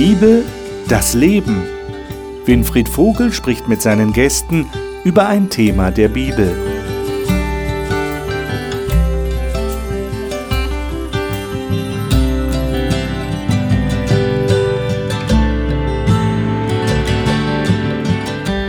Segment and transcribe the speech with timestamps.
[0.00, 0.44] Bibel,
[0.86, 1.64] das Leben.
[2.44, 4.70] Winfried Vogel spricht mit seinen Gästen
[5.02, 6.56] über ein Thema der Bibel.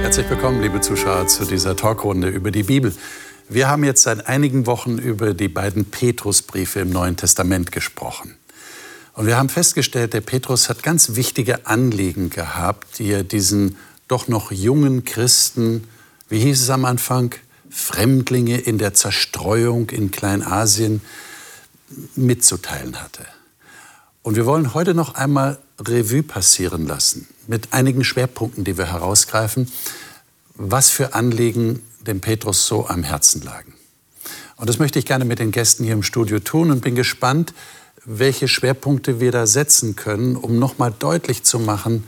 [0.02, 2.92] Herzlich willkommen, liebe Zuschauer, zu dieser Talkrunde über die Bibel.
[3.50, 8.34] Wir haben jetzt seit einigen Wochen über die beiden Petrusbriefe im Neuen Testament gesprochen.
[9.20, 13.76] Und wir haben festgestellt, der Petrus hat ganz wichtige Anliegen gehabt, die er diesen
[14.08, 15.84] doch noch jungen Christen,
[16.30, 17.36] wie hieß es am Anfang,
[17.70, 21.02] Fremdlinge in der Zerstreuung in Kleinasien
[22.16, 23.26] mitzuteilen hatte.
[24.22, 29.70] Und wir wollen heute noch einmal Revue passieren lassen mit einigen Schwerpunkten, die wir herausgreifen,
[30.56, 33.74] was für Anliegen dem Petrus so am Herzen lagen.
[34.56, 37.54] Und das möchte ich gerne mit den Gästen hier im Studio tun und bin gespannt,
[38.12, 42.06] welche Schwerpunkte wir da setzen können, um nochmal deutlich zu machen,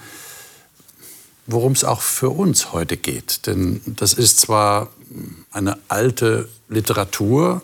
[1.45, 3.45] worum es auch für uns heute geht.
[3.45, 4.89] Denn das ist zwar
[5.51, 7.61] eine alte Literatur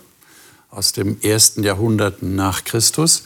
[0.70, 3.24] aus dem ersten Jahrhundert nach Christus,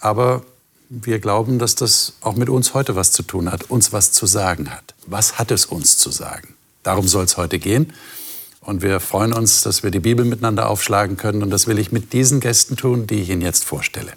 [0.00, 0.42] aber
[0.88, 4.26] wir glauben, dass das auch mit uns heute was zu tun hat, uns was zu
[4.26, 4.94] sagen hat.
[5.06, 6.54] Was hat es uns zu sagen?
[6.82, 7.92] Darum soll es heute gehen.
[8.68, 11.42] Und wir freuen uns, dass wir die Bibel miteinander aufschlagen können.
[11.42, 14.12] Und das will ich mit diesen Gästen tun, die ich Ihnen jetzt vorstelle.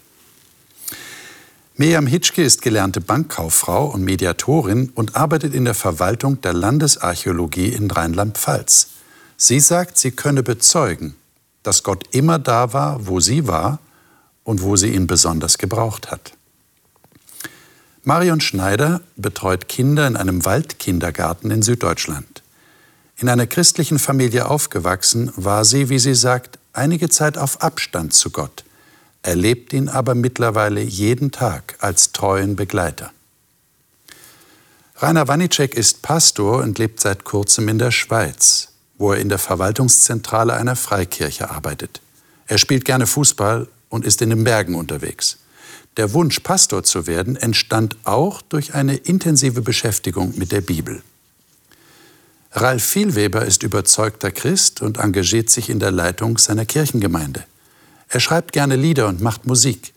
[1.77, 7.89] Miriam Hitschke ist gelernte Bankkauffrau und Mediatorin und arbeitet in der Verwaltung der Landesarchäologie in
[7.89, 8.89] Rheinland-Pfalz.
[9.37, 11.15] Sie sagt, sie könne bezeugen,
[11.63, 13.79] dass Gott immer da war, wo sie war
[14.43, 16.33] und wo sie ihn besonders gebraucht hat.
[18.03, 22.40] Marion Schneider betreut Kinder in einem Waldkindergarten in Süddeutschland.
[23.21, 28.31] In einer christlichen Familie aufgewachsen, war sie, wie sie sagt, einige Zeit auf Abstand zu
[28.31, 28.63] Gott,
[29.21, 33.11] erlebt ihn aber mittlerweile jeden Tag als treuen Begleiter.
[34.95, 39.37] Rainer Wanicek ist Pastor und lebt seit kurzem in der Schweiz, wo er in der
[39.37, 42.01] Verwaltungszentrale einer Freikirche arbeitet.
[42.47, 45.37] Er spielt gerne Fußball und ist in den Bergen unterwegs.
[45.97, 51.03] Der Wunsch, Pastor zu werden, entstand auch durch eine intensive Beschäftigung mit der Bibel.
[52.53, 57.45] Ralf Vielweber ist überzeugter Christ und engagiert sich in der Leitung seiner Kirchengemeinde.
[58.09, 59.93] Er schreibt gerne Lieder und macht Musik.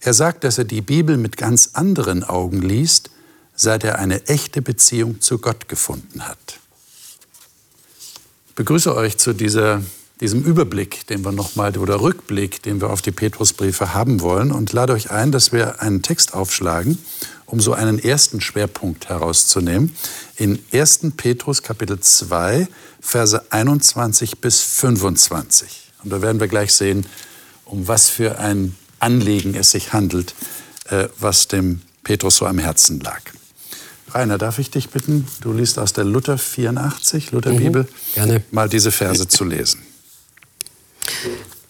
[0.00, 3.10] Er sagt, dass er die Bibel mit ganz anderen Augen liest,
[3.54, 6.58] seit er eine echte Beziehung zu Gott gefunden hat.
[8.48, 9.82] Ich begrüße euch zu dieser,
[10.20, 14.72] diesem Überblick, den wir nochmal, oder Rückblick, den wir auf die Petrusbriefe haben wollen und
[14.72, 16.98] lade euch ein, dass wir einen Text aufschlagen
[17.50, 19.94] um so einen ersten Schwerpunkt herauszunehmen,
[20.36, 21.00] in 1.
[21.16, 22.68] Petrus Kapitel 2,
[23.00, 25.90] Verse 21 bis 25.
[26.04, 27.06] Und da werden wir gleich sehen,
[27.64, 30.34] um was für ein Anliegen es sich handelt,
[30.88, 33.20] äh, was dem Petrus so am Herzen lag.
[34.12, 38.90] Rainer, darf ich dich bitten, du liest aus der Luther 84, Lutherbibel, mhm, mal diese
[38.90, 39.80] Verse zu lesen.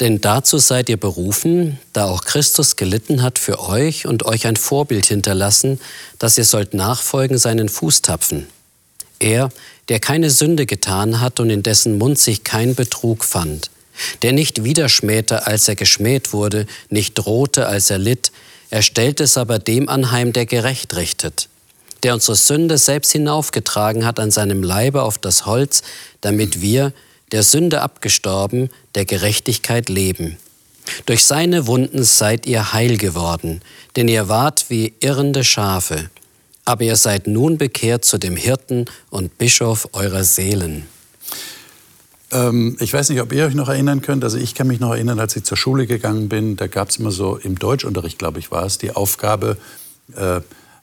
[0.00, 4.56] Denn dazu seid ihr berufen, da auch Christus gelitten hat für euch und euch ein
[4.56, 5.78] Vorbild hinterlassen,
[6.18, 8.46] dass ihr sollt nachfolgen seinen Fußtapfen.
[9.18, 9.50] Er,
[9.90, 13.70] der keine Sünde getan hat und in dessen Mund sich kein Betrug fand,
[14.22, 18.32] der nicht widerschmähte, als er geschmäht wurde, nicht drohte, als er litt,
[18.70, 21.48] er stellt es aber dem anheim, der gerecht richtet,
[22.02, 25.82] der unsere Sünde selbst hinaufgetragen hat an seinem Leibe auf das Holz,
[26.20, 26.92] damit wir,
[27.32, 30.36] der Sünde abgestorben, der Gerechtigkeit leben.
[31.06, 33.60] Durch seine Wunden seid ihr heil geworden,
[33.96, 36.10] denn ihr wart wie irrende Schafe.
[36.64, 40.86] Aber ihr seid nun bekehrt zu dem Hirten und Bischof eurer Seelen.
[42.30, 44.24] Ähm, ich weiß nicht, ob ihr euch noch erinnern könnt.
[44.24, 46.96] Also ich kann mich noch erinnern, als ich zur Schule gegangen bin, da gab es
[46.96, 49.56] immer so im Deutschunterricht, glaube ich, war es, die Aufgabe,
[50.14, 50.40] äh,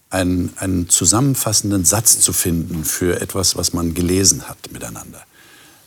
[0.10, 5.24] einen, einen zusammenfassenden Satz zu finden für etwas, was man gelesen hat miteinander.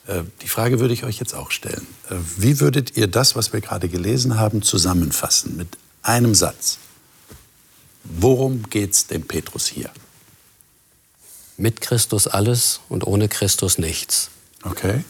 [0.07, 1.87] Äh, die Frage würde ich euch jetzt auch stellen.
[2.09, 6.79] Äh, wie würdet ihr das, was wir gerade gelesen haben, zusammenfassen mit einem Satz?
[8.05, 9.91] Worum geht es dem Petrus hier?
[11.57, 14.31] Mit Christus alles und ohne Christus nichts.
[14.63, 15.05] Okay.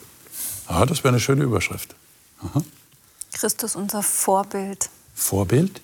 [0.67, 1.95] Ah, das wäre eine schöne Überschrift.
[2.43, 2.63] Aha.
[3.33, 4.91] Christus unser Vorbild.
[5.15, 5.81] Vorbild?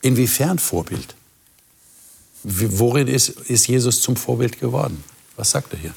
[0.00, 1.14] Inwiefern Vorbild?
[2.42, 5.02] Worin ist, ist Jesus zum Vorbild geworden?
[5.36, 5.94] Was sagt er hier?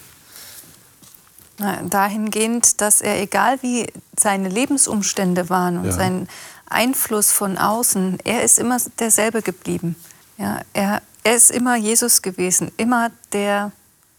[1.89, 5.91] Dahingehend, dass er, egal wie seine Lebensumstände waren und ja.
[5.91, 6.27] sein
[6.67, 9.95] Einfluss von außen, er ist immer derselbe geblieben.
[10.37, 13.71] Ja, er, er ist immer Jesus gewesen, immer der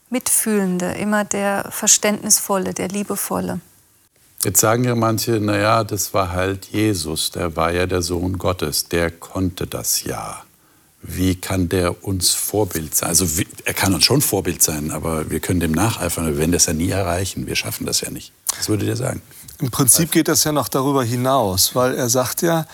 [0.09, 3.61] Mitfühlende, immer der Verständnisvolle, der Liebevolle.
[4.43, 8.89] Jetzt sagen ja manche, naja, das war halt Jesus, der war ja der Sohn Gottes,
[8.89, 10.43] der konnte das ja.
[11.03, 13.09] Wie kann der uns Vorbild sein?
[13.09, 13.25] Also
[13.65, 16.73] er kann uns schon Vorbild sein, aber wir können dem nacheifern, wir werden das ja
[16.73, 17.47] nie erreichen.
[17.47, 18.31] Wir schaffen das ja nicht.
[18.57, 19.21] Was würdet ihr sagen?
[19.59, 22.65] Im Prinzip geht das ja noch darüber hinaus, weil er sagt ja,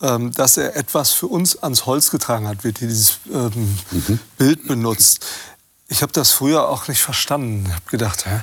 [0.00, 4.18] ähm, dass er etwas für uns ans Holz getragen hat, wird hier dieses ähm, mhm.
[4.38, 5.24] Bild benutzt.
[5.88, 7.64] Ich habe das früher auch nicht verstanden.
[7.66, 8.42] Ich habe gedacht, hä?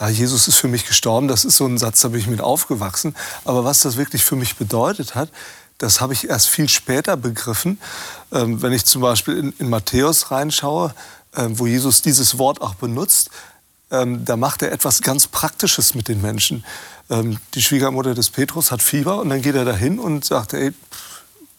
[0.00, 2.40] Ja, Jesus ist für mich gestorben, das ist so ein Satz, da bin ich mit
[2.40, 3.14] aufgewachsen.
[3.44, 5.28] Aber was das wirklich für mich bedeutet hat,
[5.82, 7.78] das habe ich erst viel später begriffen.
[8.30, 10.94] Ähm, wenn ich zum Beispiel in, in Matthäus reinschaue,
[11.34, 13.30] äh, wo Jesus dieses Wort auch benutzt,
[13.90, 16.64] ähm, da macht er etwas ganz Praktisches mit den Menschen.
[17.10, 20.72] Ähm, die Schwiegermutter des Petrus hat Fieber und dann geht er dahin und sagt, ey,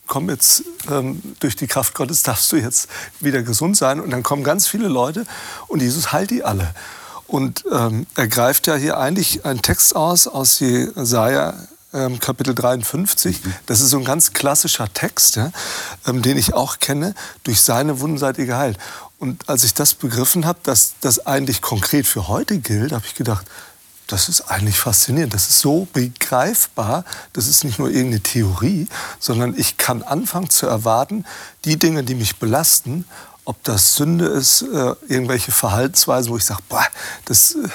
[0.07, 2.87] komm jetzt, ähm, durch die Kraft Gottes darfst du jetzt
[3.19, 3.99] wieder gesund sein.
[3.99, 5.25] Und dann kommen ganz viele Leute
[5.67, 6.73] und Jesus heilt die alle.
[7.27, 11.55] Und ähm, er greift ja hier eigentlich einen Text aus, aus Jesaja
[11.93, 13.43] ähm, Kapitel 53.
[13.43, 13.53] Mhm.
[13.65, 15.51] Das ist so ein ganz klassischer Text, ja,
[16.07, 18.77] ähm, den ich auch kenne, durch seine Wunden seid ihr geheilt.
[19.19, 23.15] Und als ich das begriffen habe, dass das eigentlich konkret für heute gilt, habe ich
[23.15, 23.45] gedacht,
[24.07, 25.33] das ist eigentlich faszinierend.
[25.33, 27.05] Das ist so begreifbar.
[27.31, 28.87] Das ist nicht nur irgendeine Theorie,
[29.19, 31.25] sondern ich kann anfangen zu erwarten,
[31.65, 33.05] die Dinge, die mich belasten,
[33.45, 36.85] ob das Sünde ist, äh, irgendwelche Verhaltensweisen, wo ich sage, boah,
[37.25, 37.69] das äh,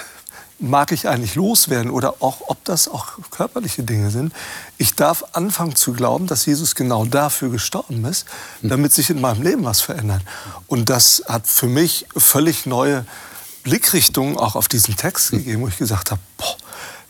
[0.58, 4.32] mag ich eigentlich loswerden oder auch, ob das auch körperliche Dinge sind.
[4.76, 8.26] Ich darf anfangen zu glauben, dass Jesus genau dafür gestorben ist,
[8.62, 10.22] damit sich in meinem Leben was verändert.
[10.66, 13.06] Und das hat für mich völlig neue
[13.62, 16.56] Blickrichtungen auch auf diesen Text gegeben, wo ich gesagt habe, boah,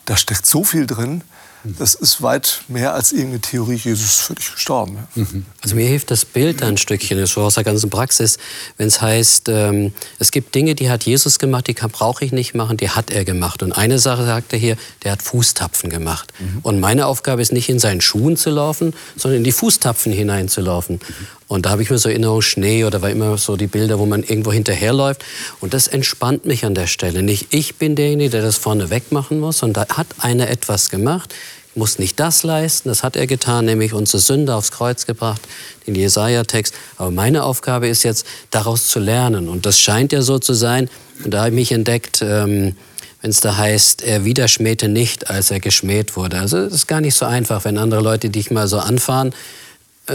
[0.04, 1.22] da steckt so viel drin
[1.64, 4.98] das ist weit mehr als irgendeine Theorie, Jesus ist für dich gestorben.
[5.14, 5.46] Mhm.
[5.62, 8.38] Also mir hilft das Bild ein Stückchen so aus der ganzen Praxis,
[8.76, 12.54] wenn es heißt, ähm, es gibt Dinge, die hat Jesus gemacht, die brauche ich nicht
[12.54, 13.62] machen, die hat er gemacht.
[13.62, 16.32] Und eine Sache sagt er hier, der hat Fußtapfen gemacht.
[16.38, 16.60] Mhm.
[16.62, 20.96] Und meine Aufgabe ist nicht in seinen Schuhen zu laufen, sondern in die Fußtapfen hineinzulaufen.
[20.96, 21.37] Mhm.
[21.48, 24.04] Und da habe ich mir so Erinnerung Schnee oder war immer so die Bilder, wo
[24.04, 25.24] man irgendwo hinterherläuft.
[25.60, 27.22] Und das entspannt mich an der Stelle.
[27.22, 31.34] Nicht ich bin derjenige, der das vorne wegmachen muss, sondern da hat einer etwas gemacht.
[31.74, 35.40] Muss nicht das leisten, das hat er getan, nämlich unsere Sünde aufs Kreuz gebracht,
[35.86, 36.74] den Jesaja-Text.
[36.96, 39.48] Aber meine Aufgabe ist jetzt, daraus zu lernen.
[39.48, 40.90] Und das scheint ja so zu sein.
[41.24, 42.76] Und da habe ich mich entdeckt, ähm,
[43.22, 46.38] wenn es da heißt, er widerschmähte nicht, als er geschmäht wurde.
[46.38, 49.32] Also es ist gar nicht so einfach, wenn andere Leute dich mal so anfahren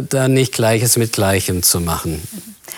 [0.10, 2.22] da nicht Gleiches mit Gleichem zu machen.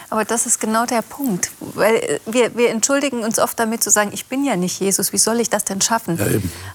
[0.09, 1.51] Aber das ist genau der Punkt.
[1.59, 5.13] Weil äh, wir, wir entschuldigen uns oft damit zu sagen, ich bin ja nicht Jesus,
[5.13, 6.17] wie soll ich das denn schaffen?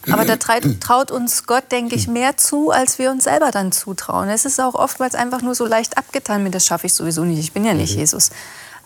[0.06, 3.72] Ja, Aber da traut uns Gott, denke ich, mehr zu, als wir uns selber dann
[3.72, 4.28] zutrauen.
[4.28, 7.38] Es ist auch oftmals einfach nur so leicht abgetan mit, das schaffe ich sowieso nicht,
[7.38, 8.00] ich bin ja nicht mhm.
[8.00, 8.30] Jesus.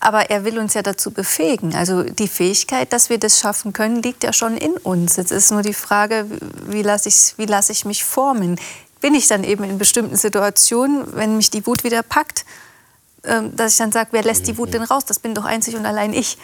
[0.00, 1.74] Aber er will uns ja dazu befähigen.
[1.74, 5.16] Also die Fähigkeit, dass wir das schaffen können, liegt ja schon in uns.
[5.16, 6.26] Jetzt ist nur die Frage,
[6.66, 8.58] wie lasse ich, wie lasse ich mich formen?
[9.04, 12.46] Bin ich dann eben in bestimmten Situationen, wenn mich die Wut wieder packt,
[13.22, 15.04] ähm, dass ich dann sage, wer lässt die Wut denn raus?
[15.04, 16.38] Das bin doch einzig und allein ich.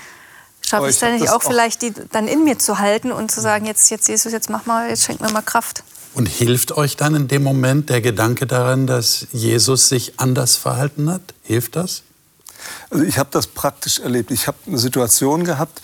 [0.60, 3.30] Schaffe ich es dann nicht auch, auch vielleicht, die dann in mir zu halten und
[3.30, 5.84] zu sagen, jetzt, jetzt Jesus, jetzt mach mal, jetzt schenk mir mal Kraft.
[6.12, 11.10] Und hilft euch dann in dem Moment der Gedanke daran, dass Jesus sich anders verhalten
[11.10, 11.22] hat?
[11.42, 12.02] Hilft das?
[12.90, 14.30] Also ich habe das praktisch erlebt.
[14.30, 15.80] Ich habe eine Situation gehabt,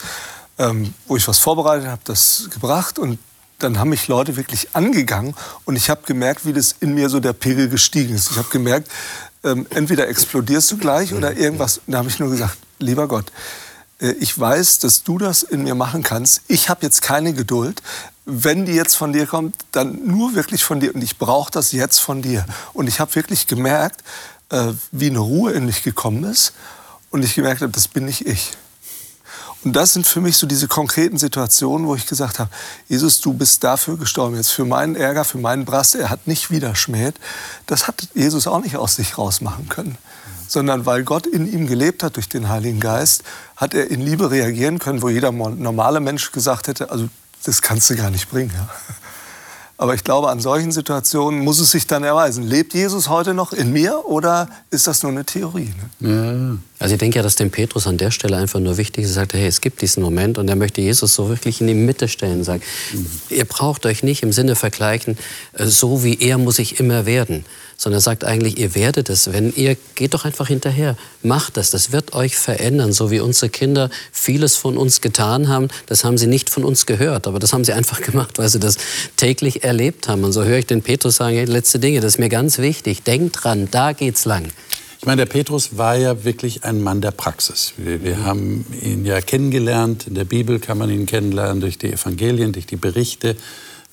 [0.58, 3.18] ähm, wo ich was vorbereitet habe, das gebracht und
[3.58, 7.20] dann haben mich Leute wirklich angegangen und ich habe gemerkt, wie das in mir so
[7.20, 8.30] der Pegel gestiegen ist.
[8.30, 8.90] Ich habe gemerkt,
[9.44, 11.78] ähm, entweder explodierst du gleich oder irgendwas.
[11.78, 13.32] Und da habe ich nur gesagt, lieber Gott,
[14.00, 16.42] äh, ich weiß, dass du das in mir machen kannst.
[16.48, 17.82] Ich habe jetzt keine Geduld.
[18.24, 20.94] Wenn die jetzt von dir kommt, dann nur wirklich von dir.
[20.94, 22.44] Und ich brauche das jetzt von dir.
[22.72, 24.02] Und ich habe wirklich gemerkt,
[24.50, 26.52] äh, wie eine Ruhe in mich gekommen ist.
[27.10, 28.50] Und ich gemerkt habe, das bin nicht ich.
[29.66, 32.48] Und das sind für mich so diese konkreten Situationen, wo ich gesagt habe,
[32.86, 35.96] Jesus, du bist dafür gestorben, jetzt für meinen Ärger, für meinen Brast.
[35.96, 37.16] Er hat nicht wieder schmäht.
[37.66, 39.98] Das hat Jesus auch nicht aus sich rausmachen können.
[40.46, 43.24] Sondern weil Gott in ihm gelebt hat durch den Heiligen Geist,
[43.56, 47.08] hat er in Liebe reagieren können, wo jeder normale Mensch gesagt hätte, also
[47.42, 48.52] das kannst du gar nicht bringen.
[48.54, 48.68] Ja.
[49.78, 52.44] Aber ich glaube, an solchen Situationen muss es sich dann erweisen.
[52.44, 55.74] Lebt Jesus heute noch in mir oder ist das nur eine Theorie?
[55.98, 56.60] Ne?
[56.75, 56.75] Ja.
[56.78, 59.14] Also ich denke ja, dass dem Petrus an der Stelle einfach nur wichtig ist, er
[59.14, 62.06] sagt, hey, es gibt diesen Moment und er möchte Jesus so wirklich in die Mitte
[62.06, 63.06] stellen, sagt, mhm.
[63.30, 65.16] ihr braucht euch nicht im Sinne vergleichen,
[65.54, 67.46] äh, so wie er muss ich immer werden,
[67.78, 71.70] sondern er sagt eigentlich, ihr werdet es, wenn ihr, geht doch einfach hinterher, macht das,
[71.70, 76.18] das wird euch verändern, so wie unsere Kinder vieles von uns getan haben, das haben
[76.18, 78.76] sie nicht von uns gehört, aber das haben sie einfach gemacht, weil sie das
[79.16, 80.24] täglich erlebt haben.
[80.24, 83.02] Und so höre ich den Petrus sagen, hey, letzte Dinge, das ist mir ganz wichtig,
[83.02, 84.50] denkt dran, da geht's lang.
[84.98, 87.74] Ich meine, der Petrus war ja wirklich ein Mann der Praxis.
[87.76, 90.06] Wir, wir, haben ihn ja kennengelernt.
[90.06, 93.36] In der Bibel kann man ihn kennenlernen durch die Evangelien, durch die Berichte,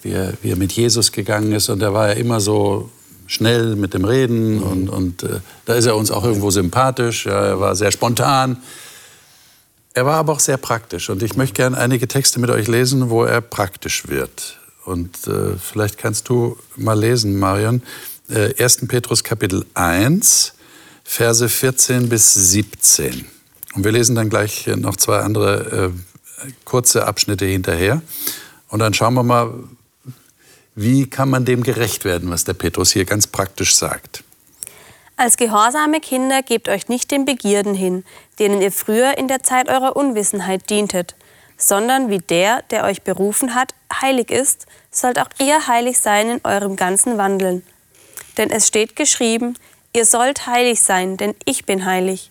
[0.02, 1.70] wie er, wie er mit Jesus gegangen ist.
[1.70, 2.90] Und er war ja immer so
[3.28, 4.64] schnell mit dem Reden mhm.
[4.64, 7.26] und, und äh, da ist er uns auch irgendwo sympathisch.
[7.26, 8.58] Ja, er war sehr spontan.
[9.94, 13.10] Er war aber auch sehr praktisch und ich möchte gerne einige Texte mit euch lesen,
[13.10, 14.58] wo er praktisch wird.
[14.86, 17.84] Und äh, vielleicht kannst du mal lesen, Marion,
[18.30, 18.88] äh, 1.
[18.88, 20.54] Petrus Kapitel 1,
[21.16, 23.28] Verse 14 bis 17.
[23.76, 28.02] Und wir lesen dann gleich noch zwei andere äh, kurze Abschnitte hinterher.
[28.70, 29.54] Und dann schauen wir mal,
[30.74, 34.24] wie kann man dem gerecht werden, was der Petrus hier ganz praktisch sagt.
[35.16, 38.04] Als gehorsame Kinder gebt euch nicht den Begierden hin,
[38.40, 41.14] denen ihr früher in der Zeit eurer Unwissenheit dientet,
[41.58, 46.42] sondern wie der, der euch berufen hat, heilig ist, sollt auch ihr heilig sein in
[46.44, 47.62] eurem ganzen Wandeln.
[48.40, 49.56] Denn es steht geschrieben,
[49.94, 52.30] ihr sollt heilig sein, denn ich bin heilig.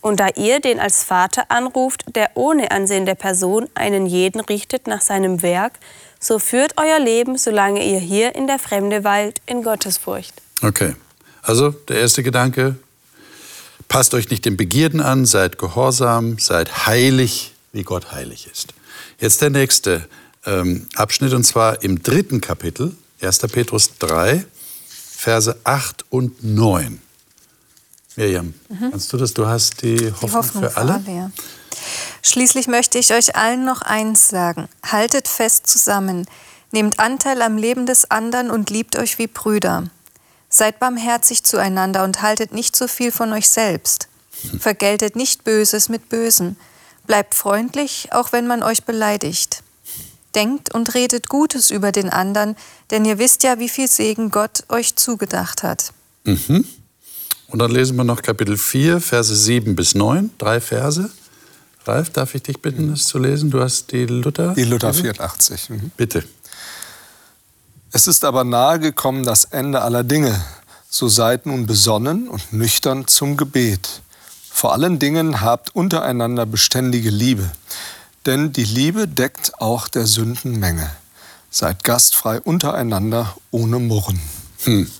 [0.00, 4.86] Und da ihr den als Vater anruft, der ohne Ansehen der Person einen jeden richtet
[4.86, 5.72] nach seinem Werk,
[6.20, 10.34] so führt euer Leben, solange ihr hier in der Fremde weilt, in Gottesfurcht.
[10.62, 10.94] Okay,
[11.42, 12.76] also der erste Gedanke,
[13.88, 18.74] passt euch nicht den Begierden an, seid gehorsam, seid heilig, wie Gott heilig ist.
[19.18, 20.08] Jetzt der nächste
[20.44, 23.38] ähm, Abschnitt, und zwar im dritten Kapitel, 1.
[23.38, 24.44] Petrus 3,
[25.26, 27.02] Verse 8 und 9.
[28.14, 28.92] Miriam, mhm.
[28.92, 29.34] kannst du das?
[29.34, 31.00] Du hast die Hoffnung, die Hoffnung für alle.
[31.00, 31.30] Für alle ja.
[32.22, 34.68] Schließlich möchte ich euch allen noch eins sagen.
[34.84, 36.28] Haltet fest zusammen,
[36.70, 39.88] nehmt Anteil am Leben des anderen und liebt euch wie Brüder.
[40.48, 44.06] Seid barmherzig zueinander und haltet nicht so viel von euch selbst.
[44.60, 46.56] Vergeltet nicht Böses mit Bösen.
[47.08, 49.64] Bleibt freundlich, auch wenn man euch beleidigt.
[50.36, 52.54] Denkt und redet Gutes über den anderen,
[52.92, 55.92] denn ihr wisst ja, wie viel Segen Gott euch zugedacht hat.
[56.24, 56.64] Mhm.
[57.48, 61.10] Und dann lesen wir noch Kapitel 4, Verse 7 bis 9, drei Verse.
[61.86, 63.50] Ralf, darf ich dich bitten, das zu lesen?
[63.50, 64.54] Du hast die Luther.
[64.54, 65.70] Die Luther 84.
[65.70, 65.90] Mhm.
[65.96, 66.24] Bitte.
[67.92, 70.44] Es ist aber nahe gekommen das Ende aller Dinge.
[70.88, 74.02] So seid nun besonnen und nüchtern zum Gebet.
[74.50, 77.50] Vor allen Dingen habt untereinander beständige Liebe,
[78.26, 80.90] denn die Liebe deckt auch der Sünden Menge.
[81.50, 84.20] Seid gastfrei untereinander ohne Murren.
[84.64, 84.90] Hm.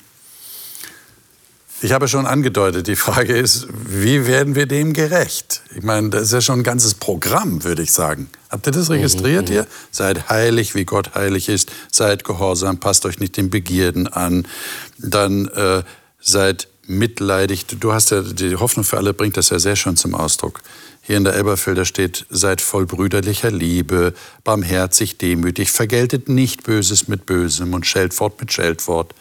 [1.82, 5.60] Ich habe schon angedeutet, die Frage ist, wie werden wir dem gerecht?
[5.74, 8.30] Ich meine, das ist ja schon ein ganzes Programm, würde ich sagen.
[8.48, 9.52] Habt ihr das registriert mhm.
[9.52, 9.66] hier?
[9.90, 11.70] Seid heilig, wie Gott heilig ist.
[11.92, 14.48] Seid gehorsam, passt euch nicht den Begierden an.
[14.96, 15.82] Dann äh,
[16.18, 17.66] seid mitleidig.
[17.78, 20.62] Du hast ja die Hoffnung für alle, bringt das ja sehr schön zum Ausdruck.
[21.06, 27.26] Hier in der Elberfelder steht, seid voll brüderlicher Liebe, barmherzig, demütig, vergeltet nicht Böses mit
[27.26, 29.14] Bösem und Scheltwort mit Scheltwort.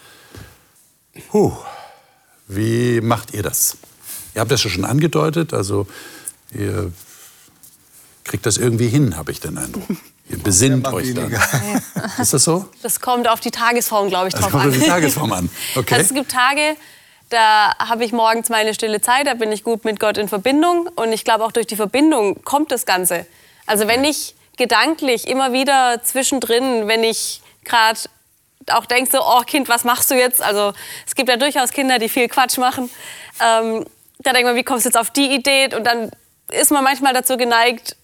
[1.30, 1.52] Puh.
[2.48, 3.76] Wie macht ihr das?
[4.34, 5.86] Ihr habt das ja schon angedeutet, also
[6.52, 6.90] ihr
[8.24, 9.84] kriegt das irgendwie hin, habe ich den Eindruck.
[10.28, 11.32] Ihr besinnt euch dann.
[12.18, 12.68] Ist das so?
[12.82, 14.52] Das kommt auf die Tagesform, glaube ich, drauf an.
[14.52, 15.48] Das kommt auf die Tagesform an.
[15.76, 15.94] Okay.
[15.94, 16.76] Also es gibt Tage,
[17.28, 20.88] da habe ich morgens meine stille Zeit, da bin ich gut mit Gott in Verbindung.
[20.94, 23.26] Und ich glaube, auch durch die Verbindung kommt das Ganze.
[23.66, 28.00] Also wenn ich gedanklich immer wieder zwischendrin, wenn ich gerade
[28.70, 30.42] auch denkst so, oh Kind, was machst du jetzt?
[30.42, 30.72] Also
[31.06, 32.90] es gibt ja durchaus Kinder, die viel Quatsch machen.
[33.40, 33.84] Ähm,
[34.18, 35.74] da denkt man, wie kommst du jetzt auf die Idee?
[35.74, 36.10] Und dann
[36.50, 37.96] ist man manchmal dazu geneigt,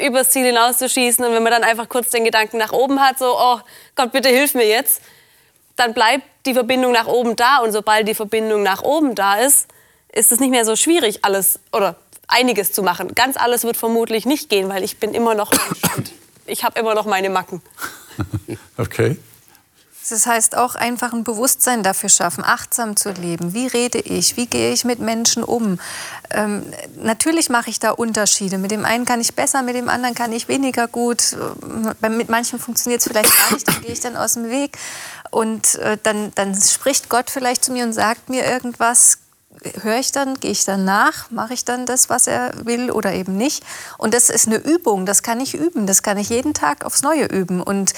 [0.00, 1.24] übers Ziel hinauszuschießen.
[1.24, 3.60] Und wenn man dann einfach kurz den Gedanken nach oben hat, so, oh
[3.94, 5.02] Gott, bitte hilf mir jetzt,
[5.76, 7.58] dann bleibt die Verbindung nach oben da.
[7.58, 9.68] Und sobald die Verbindung nach oben da ist,
[10.12, 11.96] ist es nicht mehr so schwierig, alles oder
[12.28, 13.14] einiges zu machen.
[13.14, 15.52] Ganz alles wird vermutlich nicht gehen, weil ich bin immer noch
[15.96, 16.04] ein
[16.46, 17.62] Ich habe immer noch meine Macken.
[18.76, 19.16] Okay.
[20.08, 23.54] Das heißt auch einfach ein Bewusstsein dafür schaffen, achtsam zu leben.
[23.54, 24.36] Wie rede ich?
[24.36, 25.78] Wie gehe ich mit Menschen um?
[26.30, 26.62] Ähm,
[27.00, 28.58] natürlich mache ich da Unterschiede.
[28.58, 31.36] Mit dem einen kann ich besser, mit dem anderen kann ich weniger gut.
[32.00, 34.76] Mit manchen funktioniert es vielleicht gar nicht, dann gehe ich dann aus dem Weg.
[35.30, 39.18] Und äh, dann, dann spricht Gott vielleicht zu mir und sagt mir irgendwas,
[39.82, 43.12] höre ich dann, gehe ich dann nach, mache ich dann das, was er will oder
[43.12, 43.64] eben nicht.
[43.98, 47.02] Und das ist eine Übung, das kann ich üben, das kann ich jeden Tag aufs
[47.02, 47.62] Neue üben.
[47.62, 47.94] Und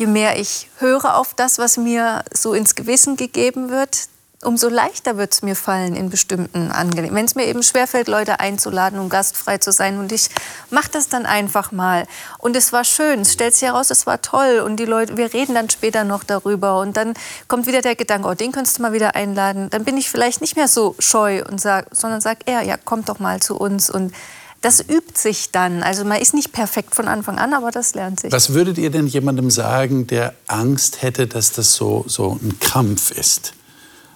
[0.00, 4.08] je mehr ich höre auf das, was mir so ins Gewissen gegeben wird,
[4.42, 7.14] umso leichter wird es mir fallen in bestimmten Angelegenheiten.
[7.14, 10.30] Wenn es mir eben schwerfällt, Leute einzuladen, um gastfrei zu sein und ich
[10.70, 12.06] mache das dann einfach mal.
[12.38, 15.34] Und es war schön, es stellt sich heraus, es war toll und die Leute, wir
[15.34, 17.12] reden dann später noch darüber und dann
[17.48, 19.68] kommt wieder der Gedanke, oh, den könntest du mal wieder einladen.
[19.68, 23.10] Dann bin ich vielleicht nicht mehr so scheu und sag, sondern sag, er, ja, kommt
[23.10, 24.14] doch mal zu uns und
[24.60, 25.82] das übt sich dann.
[25.82, 28.32] Also man ist nicht perfekt von Anfang an, aber das lernt sich.
[28.32, 33.10] Was würdet ihr denn jemandem sagen, der Angst hätte, dass das so, so ein Krampf
[33.10, 33.54] ist?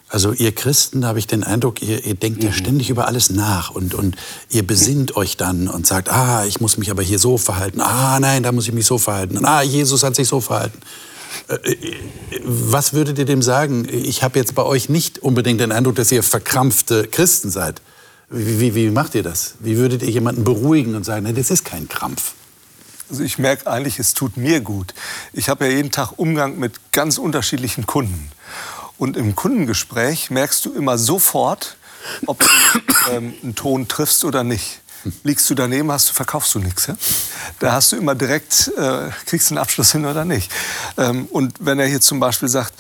[0.09, 2.49] Also ihr Christen, da habe ich den Eindruck, ihr, ihr denkt mhm.
[2.49, 4.17] ja ständig über alles nach und, und
[4.51, 7.81] ihr besinnt euch dann und sagt, ah, ich muss mich aber hier so verhalten.
[7.81, 9.39] Ah, nein, da muss ich mich so verhalten.
[9.39, 10.79] Und, ah, Jesus hat sich so verhalten.
[11.49, 11.77] Äh,
[12.45, 13.89] was würdet ihr dem sagen?
[13.91, 17.81] Ich habe jetzt bei euch nicht unbedingt den Eindruck, dass ihr verkrampfte Christen seid.
[18.31, 19.55] Wie, wie, wie macht ihr das?
[19.61, 22.35] Wie würdet ihr jemanden beruhigen und sagen, das ist kein Krampf?
[23.11, 24.95] Also ich merke eigentlich, es tut mir gut.
[25.33, 28.31] Ich habe ja jeden Tag Umgang mit ganz unterschiedlichen Kunden.
[28.97, 31.77] Und im Kundengespräch merkst du immer sofort,
[32.27, 32.47] ob du
[33.13, 34.81] ähm, einen Ton triffst oder nicht.
[35.23, 36.87] Liegst du daneben, hast du, verkaufst du nichts.
[36.87, 36.97] Ja?
[37.59, 40.51] Da hast du immer direkt, äh, kriegst du einen Abschluss hin oder nicht.
[40.97, 42.73] Ähm, und wenn er hier zum Beispiel sagt,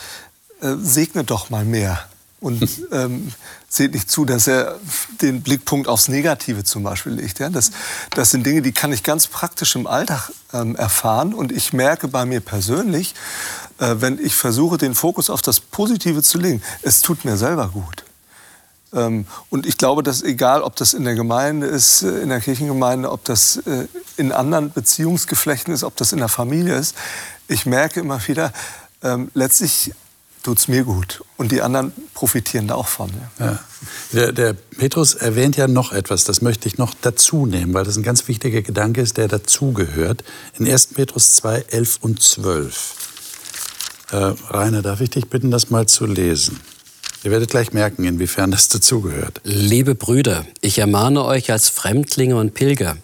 [0.63, 2.09] äh, segne doch mal mehr
[2.41, 2.63] und
[2.93, 3.33] ähm,
[3.69, 4.79] seht nicht zu, dass er
[5.21, 7.39] den Blickpunkt aufs Negative zum Beispiel legt.
[7.39, 7.51] Ja?
[7.51, 7.71] Das,
[8.11, 11.35] das sind Dinge, die kann ich ganz praktisch im Alltag ähm, erfahren.
[11.35, 13.15] Und ich merke bei mir persönlich,
[13.79, 17.69] äh, wenn ich versuche, den Fokus auf das Positive zu legen, es tut mir selber
[17.69, 18.05] gut.
[18.95, 22.41] Ähm, und ich glaube, dass egal, ob das in der Gemeinde ist, äh, in der
[22.41, 26.95] Kirchengemeinde, ob das äh, in anderen Beziehungsgeflechten ist, ob das in der Familie ist,
[27.49, 28.53] ich merke immer wieder,
[29.03, 29.93] ähm, letztlich
[30.45, 31.25] tut es mir gut.
[31.37, 33.11] Und die anderen profitieren da auch von.
[33.41, 33.47] Ja.
[33.47, 33.59] Ja.
[34.13, 37.97] Der, der, Petrus erwähnt ja noch etwas, das möchte ich noch dazu nehmen, weil das
[37.97, 40.23] ein ganz wichtiger Gedanke ist, der dazugehört.
[40.59, 40.89] In 1.
[40.89, 42.95] Petrus 2, 11 und 12.
[44.13, 44.17] Äh,
[44.51, 46.61] Rainer, darf ich dich bitten, das mal zu lesen?
[47.25, 49.41] Ihr werdet gleich merken, inwiefern das dazugehört.
[49.45, 52.99] Liebe Brüder, ich ermahne euch als Fremdlinge und Pilger,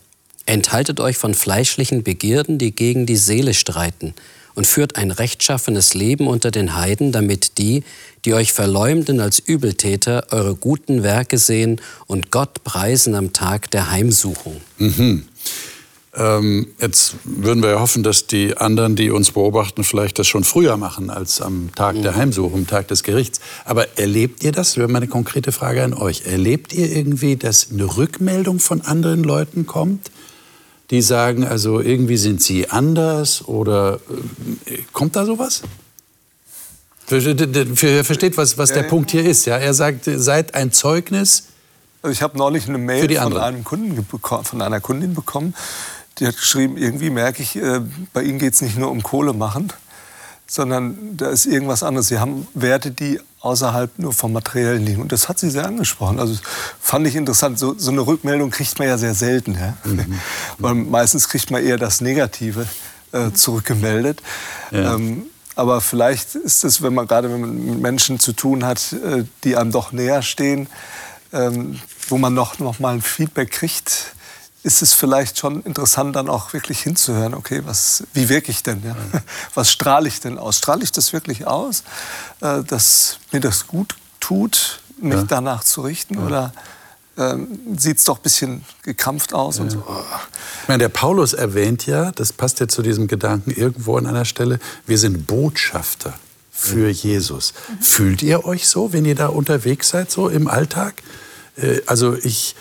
[0.44, 4.14] enthaltet euch von fleischlichen Begierden, die gegen die Seele streiten,
[4.60, 7.82] und führt ein rechtschaffenes Leben unter den Heiden, damit die,
[8.26, 13.90] die euch verleumden als Übeltäter, eure guten Werke sehen und Gott preisen am Tag der
[13.90, 14.60] Heimsuchung.
[14.76, 15.24] Mhm.
[16.14, 20.44] Ähm, jetzt würden wir ja hoffen, dass die anderen, die uns beobachten, vielleicht das schon
[20.44, 22.02] früher machen als am Tag mhm.
[22.02, 23.40] der Heimsuchung, am Tag des Gerichts.
[23.64, 24.72] Aber erlebt ihr das?
[24.72, 26.26] Das wäre meine konkrete Frage an euch.
[26.26, 30.10] Erlebt ihr irgendwie, dass eine Rückmeldung von anderen Leuten kommt?
[30.90, 34.00] Die sagen, also irgendwie sind sie anders oder
[34.66, 35.62] äh, kommt da sowas?
[37.06, 39.46] Versteht, was, was der Punkt hier ist.
[39.46, 39.56] Ja?
[39.56, 41.44] Er sagt, seid ein Zeugnis.
[42.02, 45.54] Also ich habe neulich eine Mail von einem Kunden von einer Kundin bekommen,
[46.18, 47.80] die hat geschrieben, irgendwie merke ich, äh,
[48.12, 49.72] bei Ihnen geht es nicht nur um Kohle machen,
[50.46, 52.08] sondern da ist irgendwas anderes.
[52.08, 55.02] Sie haben Werte, die außerhalb nur vom Materiellen liegen.
[55.02, 56.20] Und das hat sie sehr angesprochen.
[56.20, 56.38] Also
[56.80, 57.58] fand ich interessant.
[57.58, 59.54] So, so eine Rückmeldung kriegt man ja sehr selten.
[59.54, 59.76] Ja?
[59.84, 60.20] Mhm.
[60.58, 62.66] Weil meistens kriegt man eher das Negative
[63.12, 64.22] äh, zurückgemeldet.
[64.70, 64.94] Ja.
[64.94, 65.24] Ähm,
[65.56, 69.72] aber vielleicht ist es, wenn man gerade mit Menschen zu tun hat, äh, die einem
[69.72, 70.68] doch näher stehen,
[71.32, 74.14] ähm, wo man noch, noch mal ein Feedback kriegt,
[74.62, 78.82] ist es vielleicht schon interessant, dann auch wirklich hinzuhören, okay, was, wie wirke ich denn?
[78.84, 78.94] Ja?
[79.54, 80.58] Was strahle ich denn aus?
[80.58, 81.82] Strahle ich das wirklich aus,
[82.40, 85.24] äh, dass mir das gut tut, mich ja.
[85.24, 86.14] danach zu richten?
[86.14, 86.26] Ja.
[86.26, 86.52] Oder
[87.16, 89.64] ähm, sieht es doch ein bisschen gekrampft aus ja.
[89.64, 89.84] und so?
[90.62, 94.26] Ich meine, der Paulus erwähnt ja, das passt ja zu diesem Gedanken irgendwo an einer
[94.26, 96.12] Stelle, wir sind Botschafter
[96.50, 97.54] für Jesus.
[97.68, 97.82] Mhm.
[97.82, 101.02] Fühlt ihr euch so, wenn ihr da unterwegs seid, so im Alltag?
[101.56, 102.56] Äh, also ich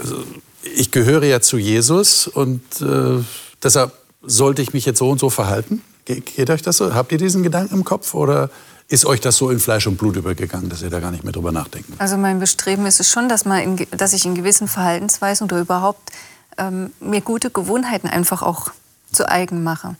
[0.00, 0.24] also
[0.74, 3.22] ich gehöre ja zu Jesus und äh,
[3.62, 5.82] deshalb sollte ich mich jetzt so und so verhalten.
[6.04, 6.94] Ge geht euch das so?
[6.94, 8.50] Habt ihr diesen Gedanken im Kopf oder
[8.88, 11.32] ist euch das so in Fleisch und Blut übergegangen, dass ihr da gar nicht mehr
[11.32, 11.90] drüber nachdenkt?
[11.98, 15.60] Also mein Bestreben ist es schon, dass, man in, dass ich in gewissen Verhaltensweisen oder
[15.60, 16.12] überhaupt
[16.58, 18.70] ähm, mir gute Gewohnheiten einfach auch
[19.12, 19.88] zu eigen mache.
[19.88, 19.96] Mhm.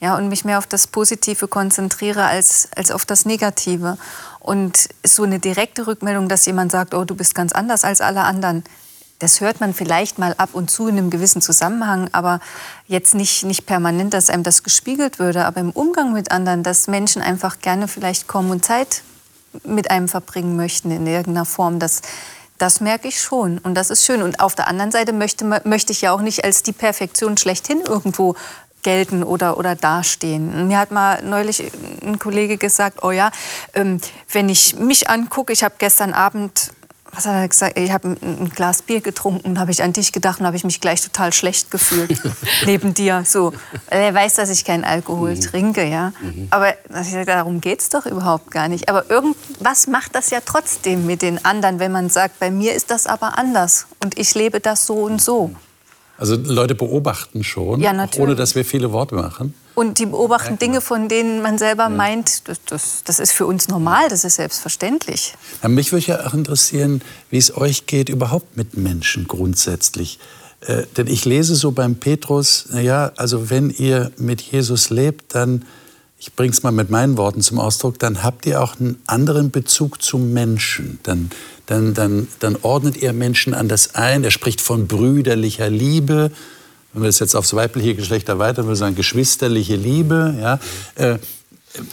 [0.00, 3.98] Ja, und mich mehr auf das Positive konzentriere als, als auf das Negative.
[4.40, 8.22] Und so eine direkte Rückmeldung, dass jemand sagt, oh, du bist ganz anders als alle
[8.22, 8.64] anderen,
[9.20, 12.40] das hört man vielleicht mal ab und zu in einem gewissen Zusammenhang, aber
[12.86, 15.44] jetzt nicht, nicht permanent, dass einem das gespiegelt würde.
[15.44, 19.02] Aber im Umgang mit anderen, dass Menschen einfach gerne vielleicht kommen und Zeit
[19.62, 22.00] mit einem verbringen möchten in irgendeiner Form, das,
[22.56, 23.58] das merke ich schon.
[23.58, 24.22] Und das ist schön.
[24.22, 27.82] Und auf der anderen Seite möchte, möchte ich ja auch nicht als die Perfektion schlechthin
[27.86, 28.36] irgendwo
[28.82, 30.66] gelten oder, oder dastehen.
[30.68, 31.70] Mir hat mal neulich
[32.02, 33.30] ein Kollege gesagt, oh ja,
[33.74, 34.00] ähm,
[34.32, 36.72] wenn ich mich angucke, ich habe gestern Abend
[37.12, 37.78] was hat er gesagt?
[37.78, 40.80] Ich habe ein, Glas Bier getrunken, habe ich an dich gedacht und habe ich mich
[40.80, 42.20] gleich total schlecht gefühlt
[42.66, 43.24] neben dir.
[43.26, 43.52] So,
[43.88, 45.40] er weiß, dass ich keinen Alkohol mhm.
[45.40, 46.12] trinke, ja.
[46.20, 46.48] Mhm.
[46.50, 46.74] Aber
[47.26, 48.88] darum geht es doch überhaupt gar nicht.
[48.88, 52.90] Aber irgendwas macht das ja trotzdem mit den anderen, wenn man sagt, bei mir ist
[52.90, 55.54] das aber anders und ich lebe das so und so.
[56.20, 59.54] Also Leute beobachten schon, ja, ohne dass wir viele Worte machen.
[59.74, 61.88] Und die beobachten Dinge, von denen man selber ja.
[61.88, 65.34] meint, das, das, das, ist für uns normal, das ist selbstverständlich.
[65.62, 70.18] Ja, mich würde ja auch interessieren, wie es euch geht überhaupt mit Menschen grundsätzlich.
[70.60, 75.64] Äh, denn ich lese so beim Petrus, naja, also wenn ihr mit Jesus lebt, dann,
[76.18, 79.50] ich bringe es mal mit meinen Worten zum Ausdruck, dann habt ihr auch einen anderen
[79.50, 80.98] Bezug zum Menschen.
[81.02, 81.30] Dann,
[81.70, 84.24] dann, dann, dann ordnet ihr Menschen anders ein.
[84.24, 86.30] Er spricht von brüderlicher Liebe.
[86.92, 90.34] wenn wir es jetzt aufs weibliche Geschlecht erweitern, würde sagen geschwisterliche Liebe.
[90.40, 90.58] Ja?
[90.96, 91.18] Äh,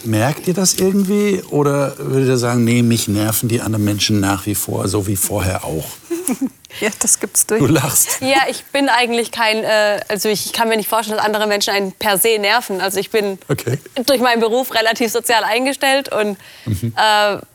[0.02, 4.44] merkt ihr das irgendwie oder würdet ihr sagen, nee, mich nerven die anderen Menschen nach
[4.46, 5.86] wie vor, so wie vorher auch?
[6.80, 7.60] Ja, das gibt's durch.
[7.60, 8.20] Du lachst.
[8.20, 11.72] Ja, ich bin eigentlich kein, äh, also ich kann mir nicht vorstellen, dass andere Menschen
[11.72, 12.82] einen per se nerven.
[12.82, 13.78] Also ich bin Okay.
[14.04, 16.36] durch meinen Beruf relativ sozial eingestellt und
[16.66, 16.92] Mhm.
[16.94, 17.00] äh,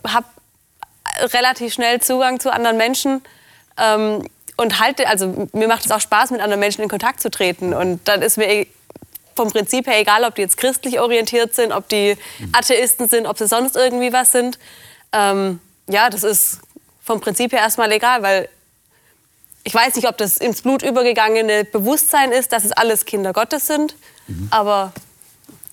[0.10, 0.26] habe
[1.34, 3.22] relativ schnell Zugang zu anderen Menschen.
[3.78, 7.32] Ähm, und halte, also mir macht es auch Spaß, mit anderen Menschen in Kontakt zu
[7.32, 7.74] treten.
[7.74, 8.68] Und dann ist mir e-
[9.36, 12.16] vom Prinzip her egal, ob die jetzt christlich orientiert sind, ob die.
[12.52, 14.60] Atheisten sind, ob sie sonst irgendwie was sind.
[15.12, 16.60] Ähm, ja, das ist
[17.04, 18.48] vom Prinzip her erstmal egal, weil
[19.64, 23.66] ich weiß nicht, ob das ins Blut übergegangene Bewusstsein ist, dass es alles Kinder Gottes
[23.66, 23.96] sind.
[24.28, 24.50] Mhm.
[24.52, 24.94] Aber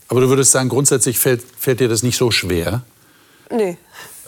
[0.08, 2.80] Aber du würdest sagen, grundsätzlich fällt, fällt dir das nicht so schwer.
[3.50, 3.76] nee.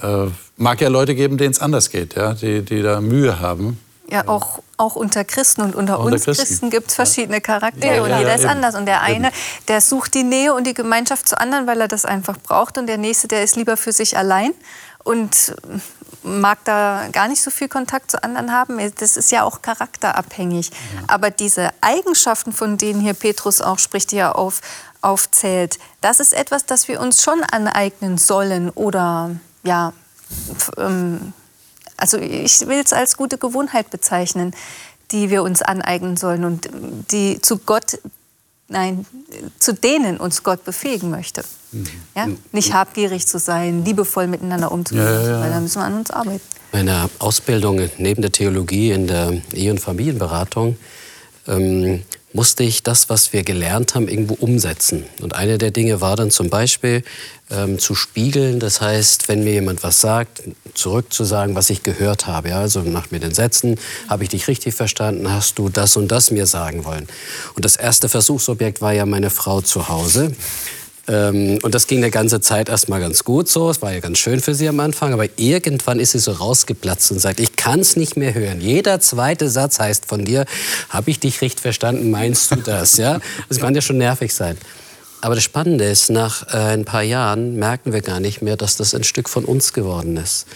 [0.03, 0.27] Äh,
[0.63, 2.35] mag ja Leute geben, denen es anders geht, ja?
[2.35, 3.79] die, die da Mühe haben.
[4.09, 6.45] Ja, auch, auch unter Christen und unter unter uns Christen.
[6.45, 8.51] Christen, gibt es verschiedene Charaktere Ja, und ja, jeder ja, ist eben.
[8.51, 8.75] anders.
[8.75, 9.33] Und der eine,
[9.69, 12.79] der sucht die Nähe und die Gemeinschaft zu anderen, weil er das einfach braucht.
[12.79, 14.53] Und der nächste, der ist lieber für sich allein
[15.03, 15.55] und
[16.23, 18.79] mag da gar nicht so viel Kontakt zu anderen haben.
[18.99, 20.71] Das ist ja auch charakterabhängig.
[21.09, 24.61] Aber diese Eigenschaften, von denen hier Petrus auch spricht, die er auf,
[25.01, 29.31] aufzählt, das ist etwas, das wir uns schon aneignen sollen oder
[29.65, 29.93] ja,
[31.97, 34.55] also ich will es als gute Gewohnheit bezeichnen,
[35.11, 36.69] die wir uns aneignen sollen und
[37.11, 37.99] die zu Gott,
[38.69, 39.05] nein,
[39.59, 41.45] zu denen uns Gott befähigen möchte.
[42.15, 42.29] Ja?
[42.53, 45.41] Nicht habgierig zu sein, liebevoll miteinander umzugehen, Ja, ja, ja.
[45.41, 46.43] weil da müssen wir an uns arbeiten.
[46.73, 50.77] Meine Ausbildung neben der Theologie in der Ehe- und Familienberatung
[51.47, 55.05] ähm, musste ich das, was wir gelernt haben, irgendwo umsetzen.
[55.21, 57.03] Und eine der Dinge war dann zum Beispiel
[57.51, 58.59] ähm, zu spiegeln.
[58.59, 60.43] Das heißt, wenn mir jemand was sagt,
[60.75, 62.51] zurückzusagen, was ich gehört habe.
[62.51, 62.61] Ja?
[62.61, 66.31] Also nach mir den Sätzen, habe ich dich richtig verstanden, hast du das und das
[66.31, 67.07] mir sagen wollen.
[67.55, 70.35] Und das erste Versuchsobjekt war ja meine Frau zu Hause.
[71.09, 73.71] Ähm, und das ging eine ganze Zeit erstmal ganz gut so.
[73.71, 75.13] Es war ja ganz schön für sie am Anfang.
[75.13, 78.61] Aber irgendwann ist sie so rausgeplatzt und sagt, ich kann es nicht mehr hören.
[78.61, 80.45] Jeder zweite Satz heißt von dir,
[80.89, 82.97] habe ich dich richtig verstanden, meinst du das?
[82.97, 83.21] Ja?
[83.49, 84.57] Das kann ja schon nervig sein.
[85.21, 88.77] Aber das Spannende ist, nach äh, ein paar Jahren merken wir gar nicht mehr, dass
[88.77, 90.47] das ein Stück von uns geworden ist.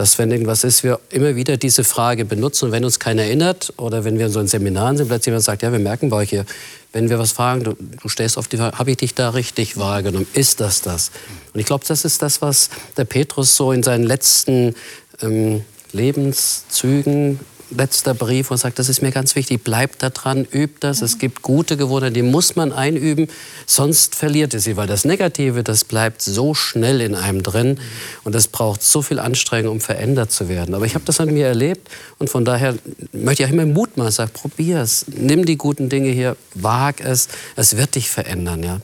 [0.00, 3.74] Dass, wenn irgendwas ist, wir immer wieder diese Frage benutzen und wenn uns keiner erinnert
[3.76, 6.16] oder wenn wir in so einem Seminar sind, plötzlich jemand sagt, ja, wir merken bei
[6.16, 6.46] euch hier,
[6.94, 9.76] wenn wir was fragen, du, du stellst auf die Frage, habe ich dich da richtig
[9.76, 10.26] wahrgenommen?
[10.32, 11.10] Ist das das?
[11.52, 14.74] Und ich glaube, das ist das, was der Petrus so in seinen letzten
[15.20, 17.38] ähm, Lebenszügen
[17.70, 21.02] letzter Brief und sagt, das ist mir ganz wichtig, bleibt da dran, übt das.
[21.02, 23.28] Es gibt gute Gewohnheiten, die muss man einüben,
[23.66, 27.78] sonst verliert es sie, weil das Negative, das bleibt so schnell in einem drin
[28.24, 30.74] und es braucht so viel Anstrengung, um verändert zu werden.
[30.74, 32.76] Aber ich habe das an mir erlebt und von daher
[33.12, 37.28] möchte ich auch immer Mut machen, sag, probier's, nimm die guten Dinge hier, wag es,
[37.56, 38.80] es wird dich verändern, ja.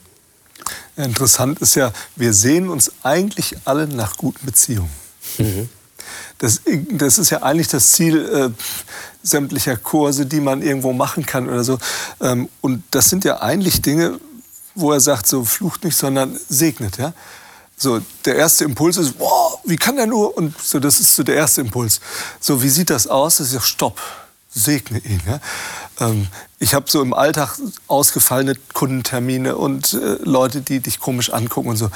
[0.96, 4.90] Interessant ist ja, wir sehen uns eigentlich alle nach guten Beziehungen.
[6.38, 8.50] Das, das ist ja eigentlich das Ziel äh,
[9.22, 11.78] sämtlicher Kurse, die man irgendwo machen kann oder so.
[12.20, 14.20] Ähm, und das sind ja eigentlich Dinge,
[14.74, 16.98] wo er sagt, so flucht nicht, sondern segnet.
[16.98, 17.14] Ja?
[17.76, 20.36] So, der erste Impuls ist, wow, wie kann der nur?
[20.36, 22.00] Und so, das ist so der erste Impuls.
[22.40, 23.38] So, wie sieht das aus?
[23.38, 24.00] Das ist ja, stopp,
[24.56, 25.20] segne ihn.
[25.26, 25.40] Ja?
[26.00, 26.26] Ähm,
[26.58, 31.76] ich habe so im Alltag ausgefallene Kundentermine und äh, Leute, die dich komisch angucken und
[31.76, 31.90] so.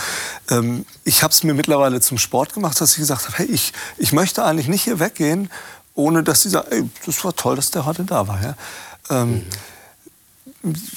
[0.51, 3.73] Ähm, ich habe es mir mittlerweile zum Sport gemacht, dass ich gesagt habe, hey, ich,
[3.97, 5.51] ich möchte eigentlich nicht hier weggehen,
[5.95, 8.41] ohne dass sie sagen, ey, das war toll, dass der heute da war.
[8.43, 8.55] Ja?
[9.09, 9.47] Ähm,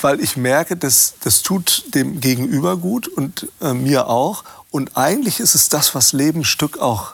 [0.01, 4.43] weil ich merke, das, das tut dem Gegenüber gut und äh, mir auch.
[4.71, 7.13] Und eigentlich ist es das, was Leben Stück auch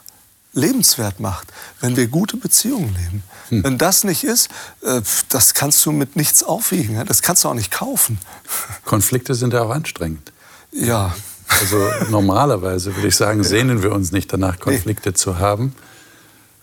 [0.53, 1.47] lebenswert macht,
[1.79, 3.23] wenn wir gute Beziehungen leben.
[3.63, 4.49] Wenn das nicht ist,
[4.81, 7.03] äh, das kannst du mit nichts aufwiegen.
[7.07, 8.19] Das kannst du auch nicht kaufen.
[8.85, 10.31] Konflikte sind ja auch anstrengend.
[10.71, 11.15] Ja,
[11.61, 11.77] Also
[12.09, 15.73] normalerweise würde ich sagen, sehnen wir uns nicht danach, Konflikte zu haben.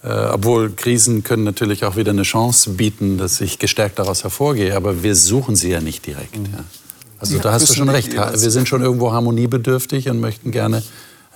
[0.03, 4.77] Äh, obwohl Krisen können natürlich auch wieder eine Chance bieten, dass ich gestärkt daraus hervorgehe.
[4.77, 6.37] Aber wir suchen sie ja nicht direkt.
[6.37, 6.64] Ja.
[7.18, 8.12] Also Ja, da hast du schon recht.
[8.12, 10.83] Wir sind schon irgendwo harmoniebedürftig und möchten gerne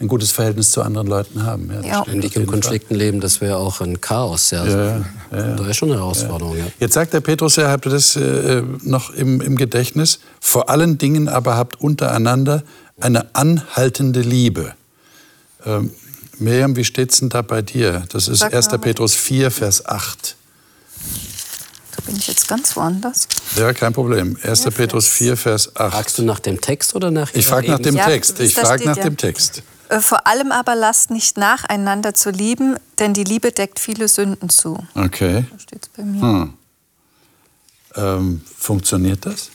[0.00, 1.70] ein gutes Verhältnis zu anderen Leuten haben.
[1.70, 2.02] Ja.
[2.02, 2.46] stimmt Ständig Fall.
[2.46, 4.50] Konflikten leben, das wäre auch ein Chaos.
[4.50, 4.66] Ja.
[4.66, 5.56] Ja, ja, ja.
[5.56, 6.56] Da ist schon eine Herausforderung.
[6.56, 6.64] Ja.
[6.78, 10.96] Jetzt sagt der Petrus ja, habt ihr das äh, noch im, im Gedächtnis, vor allen
[10.96, 12.62] Dingen aber habt untereinander
[12.98, 14.74] eine anhaltende Liebe.
[15.66, 15.90] Ähm,
[16.38, 18.04] Miriam, wie steht's denn da bei dir?
[18.10, 18.70] Das ist Sag 1.
[18.70, 18.78] mal.
[18.78, 20.36] Petrus 4, Vers 8.
[21.94, 23.28] Da bin ich jetzt ganz woanders.
[23.56, 24.38] Ja, kein Problem.
[24.42, 24.64] 1.
[24.64, 25.92] Ja, Petrus 4, Vers 8.
[25.92, 28.40] Fragst du nach dem Text oder nach Ich frage nach dem Ja, Text.
[28.40, 29.02] Ich frage steht nach ja.
[29.02, 29.62] dem Text.
[29.90, 34.08] Äh, Vor allem aber lasst nicht nach, einander zu lieben, denn die Liebe deckt viele
[34.08, 34.78] Sünden zu.
[34.94, 35.44] Okay.
[35.50, 36.22] So steht es bei mir.
[36.22, 36.54] Hm.
[37.96, 39.50] Ähm, funktioniert das?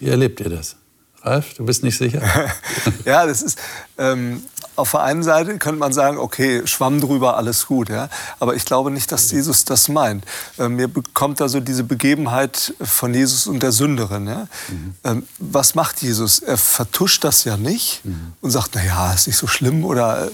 [0.00, 0.76] Wie erlebt ihr das?
[1.22, 2.20] Ralf, du bist nicht sicher?
[3.04, 3.58] ja, das ist.
[3.96, 4.42] Ähm,
[4.76, 7.88] auf der einen Seite könnte man sagen, okay, Schwamm drüber, alles gut.
[7.88, 8.08] Ja?
[8.40, 10.24] Aber ich glaube nicht, dass Jesus das meint.
[10.58, 14.26] Ähm, mir bekommt da so diese Begebenheit von Jesus und der Sünderin.
[14.26, 14.48] Ja?
[14.68, 14.94] Mhm.
[15.04, 16.38] Ähm, was macht Jesus?
[16.40, 18.32] Er vertuscht das ja nicht mhm.
[18.40, 20.30] und sagt, na ja, ist nicht so schlimm oder äh,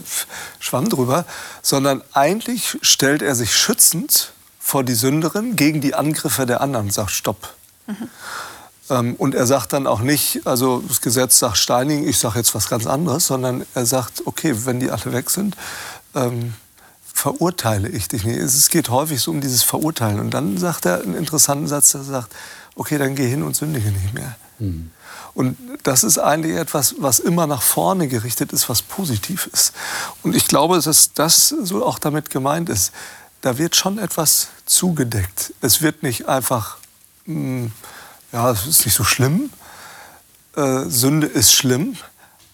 [0.59, 1.25] Schwamm drüber,
[1.63, 6.93] sondern eigentlich stellt er sich schützend vor die Sünderin gegen die Angriffe der anderen und
[6.93, 7.55] sagt, stopp.
[7.87, 8.09] Mhm.
[8.91, 12.55] Ähm, und er sagt dann auch nicht, also das Gesetz sagt steinigen, ich sage jetzt
[12.55, 15.57] was ganz anderes, sondern er sagt, okay, wenn die alle weg sind,
[16.15, 16.55] ähm,
[17.15, 18.39] verurteile ich dich nicht.
[18.39, 20.21] Es geht häufig so um dieses Verurteilen.
[20.21, 22.35] Und dann sagt er einen interessanten Satz, er sagt,
[22.75, 24.37] okay, dann geh hin und sündige nicht mehr.
[24.59, 24.91] Mhm.
[25.35, 29.73] Und das ist eigentlich etwas, was immer nach vorne gerichtet ist, was positiv ist.
[30.23, 32.93] Und ich glaube, dass das so auch damit gemeint ist.
[33.41, 35.55] Da wird schon etwas zugedeckt.
[35.61, 36.79] Es wird nicht einfach
[37.27, 37.73] mh, hm,
[38.33, 39.51] ja, es ist nicht so schlimm,
[40.57, 41.97] äh, Sünde ist schlimm,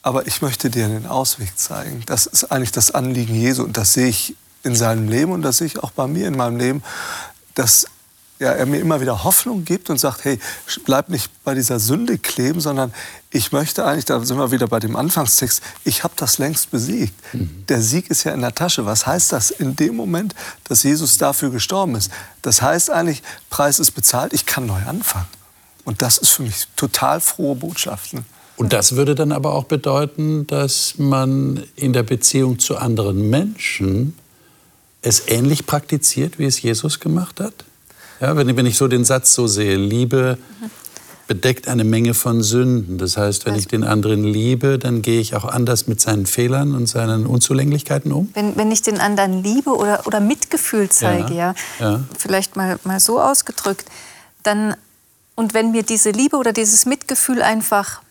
[0.02, 2.02] aber ich möchte dir den Ausweg zeigen.
[2.06, 5.58] Das ist eigentlich das Anliegen Jesu und das sehe ich in seinem Leben und das
[5.58, 6.82] sehe ich auch bei mir in meinem Leben,
[7.54, 7.86] dass
[8.38, 10.38] ja, er mir immer wieder Hoffnung gibt und sagt, hey,
[10.84, 12.92] bleib nicht bei dieser Sünde kleben, sondern
[13.30, 17.14] ich möchte eigentlich, da sind wir wieder bei dem Anfangstext, ich habe das längst besiegt.
[17.32, 17.64] Mhm.
[17.68, 18.84] Der Sieg ist ja in der Tasche.
[18.84, 20.34] Was heißt das in dem Moment,
[20.64, 22.10] dass Jesus dafür gestorben ist?
[22.42, 25.26] Das heißt eigentlich, Preis ist bezahlt, ich kann neu anfangen.
[25.86, 28.12] Und das ist für mich total frohe Botschaft.
[28.12, 28.24] Ne?
[28.58, 34.14] Und das würde dann aber auch bedeuten, dass man in der Beziehung zu anderen Menschen
[35.00, 37.54] es ähnlich praktiziert, wie es Jesus gemacht hat?
[38.20, 40.38] Ja, wenn, wenn ich so den Satz so sehe, Liebe
[41.26, 42.98] bedeckt eine Menge von Sünden.
[42.98, 46.74] Das heißt, wenn ich den anderen liebe, dann gehe ich auch anders mit seinen Fehlern
[46.74, 48.30] und seinen Unzulänglichkeiten um?
[48.34, 52.04] Wenn, wenn ich den anderen liebe oder, oder Mitgefühl zeige, ja, ja, ja.
[52.16, 53.86] vielleicht mal, mal so ausgedrückt,
[54.44, 54.76] dann
[55.36, 58.02] und wenn mir diese Liebe oder dieses Mitgefühl einfach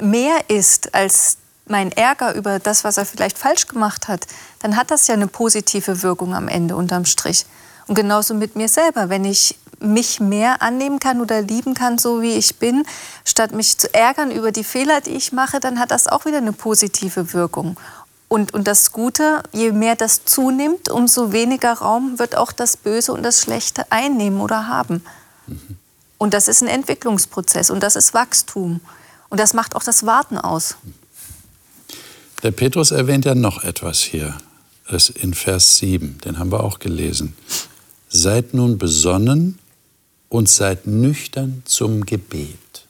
[0.00, 4.26] mehr ist als mein Ärger über das, was er vielleicht falsch gemacht hat,
[4.60, 7.46] dann hat das ja eine positive Wirkung am Ende unterm Strich.
[7.86, 12.22] Und genauso mit mir selber, wenn ich mich mehr annehmen kann oder lieben kann, so
[12.22, 12.84] wie ich bin,
[13.24, 16.38] statt mich zu ärgern über die Fehler, die ich mache, dann hat das auch wieder
[16.38, 17.78] eine positive Wirkung.
[18.28, 23.12] Und, und das Gute, je mehr das zunimmt, umso weniger Raum wird auch das Böse
[23.12, 25.02] und das Schlechte einnehmen oder haben.
[25.46, 25.79] Mhm.
[26.20, 28.82] Und das ist ein Entwicklungsprozess und das ist Wachstum.
[29.30, 30.76] Und das macht auch das Warten aus.
[32.42, 34.36] Der Petrus erwähnt ja noch etwas hier,
[34.90, 37.34] das in Vers 7, den haben wir auch gelesen.
[38.10, 39.58] Seid nun besonnen
[40.28, 42.84] und seid nüchtern zum Gebet.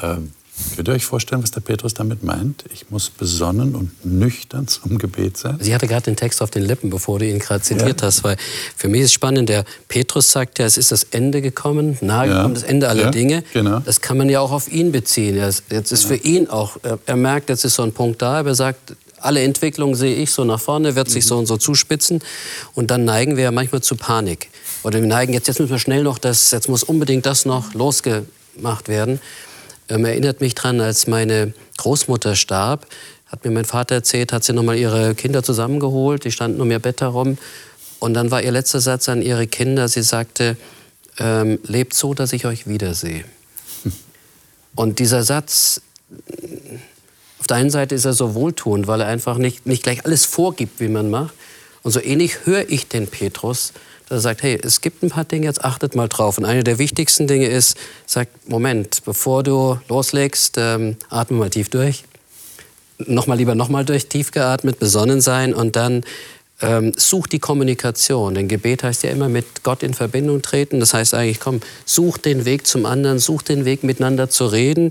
[0.00, 0.32] Ähm,
[0.76, 2.64] Könnt ihr euch vorstellen, was der Petrus damit meint?
[2.72, 5.58] Ich muss besonnen und nüchtern zum Gebet sein?
[5.60, 8.06] Sie hatte gerade den Text auf den Lippen, bevor du ihn gerade zitiert ja.
[8.06, 8.36] hast, weil
[8.76, 12.36] für mich ist spannend, der Petrus sagt ja, es ist das Ende gekommen, nahe ja.
[12.36, 13.10] gekommen, das Ende aller ja.
[13.10, 13.44] Dinge.
[13.52, 13.80] Genau.
[13.80, 15.36] Das kann man ja auch auf ihn beziehen.
[15.36, 18.54] Jetzt ist für ihn auch, er merkt, jetzt ist so ein Punkt da, aber er
[18.54, 22.20] sagt, alle Entwicklung sehe ich so nach vorne, wird sich so und so zuspitzen.
[22.74, 24.48] Und dann neigen wir ja manchmal zu Panik.
[24.82, 27.74] Oder wir neigen, jetzt, jetzt müssen wir schnell noch das, jetzt muss unbedingt das noch
[27.74, 29.20] losgemacht werden.
[29.90, 32.86] Ähm, erinnert mich daran, als meine Großmutter starb,
[33.26, 36.78] hat mir mein Vater erzählt, hat sie nochmal ihre Kinder zusammengeholt, die standen um ihr
[36.78, 37.38] Bett herum.
[37.98, 40.56] Und dann war ihr letzter Satz an ihre Kinder, sie sagte,
[41.18, 43.24] ähm, lebt so, dass ich euch wiedersehe.
[44.74, 45.82] Und dieser Satz,
[47.38, 50.24] auf der einen Seite ist er so wohltuend, weil er einfach nicht, nicht gleich alles
[50.24, 51.34] vorgibt, wie man macht.
[51.82, 53.72] Und so ähnlich höre ich den Petrus,
[54.10, 56.36] er sagt, hey, es gibt ein paar Dinge, jetzt achtet mal drauf.
[56.38, 61.68] Und eine der wichtigsten Dinge ist, sagt, Moment, bevor du loslegst, ähm, atme mal tief
[61.68, 62.04] durch.
[62.98, 66.02] Nochmal lieber nochmal durch, tief geatmet, besonnen sein und dann
[66.60, 68.34] ähm, such die Kommunikation.
[68.34, 70.80] Denn Gebet heißt ja immer mit Gott in Verbindung treten.
[70.80, 74.90] Das heißt eigentlich, komm, such den Weg zum anderen, such den Weg miteinander zu reden.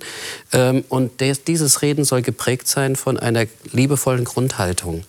[0.54, 5.04] Ähm, und des, dieses Reden soll geprägt sein von einer liebevollen Grundhaltung.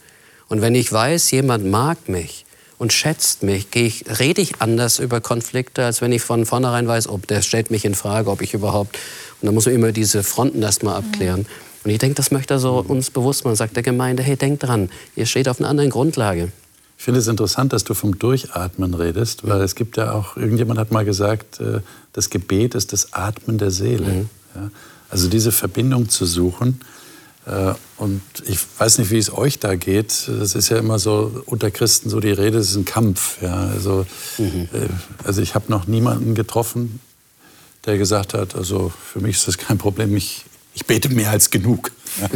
[0.49, 2.44] Und wenn ich weiß, jemand mag mich,
[2.81, 6.88] und schätzt mich, gehe ich, rede ich anders über Konflikte, als wenn ich von vornherein
[6.88, 8.97] weiß, ob der stellt mich in Frage, ob ich überhaupt.
[9.40, 11.45] Und dann muss man immer diese Fronten erstmal abklären.
[11.85, 13.55] Und ich denke, das möchte er so uns bewusst machen.
[13.55, 16.53] Sagt der Gemeinde, hey, denkt dran, ihr steht auf einer anderen Grundlage.
[16.97, 20.81] Ich finde es interessant, dass du vom Durchatmen redest, weil es gibt ja auch, irgendjemand
[20.81, 21.81] hat mal gesagt, äh,
[22.14, 24.07] das Gebet ist das Atmen der Seele.
[24.07, 24.31] Mhm.
[24.55, 24.71] Ja?
[25.11, 26.81] Also diese Verbindung zu suchen.
[27.46, 30.29] Äh, und ich weiß nicht, wie es euch da geht.
[30.29, 33.40] Es ist ja immer so unter Christen so die Rede, es ist ein Kampf.
[33.42, 34.07] Ja, also,
[34.38, 34.68] mhm.
[35.24, 37.00] Also ich habe noch niemanden getroffen,
[37.87, 41.50] der gesagt hat, also für mich ist das kein Problem, ich, ich bete mehr als
[41.50, 41.90] genug.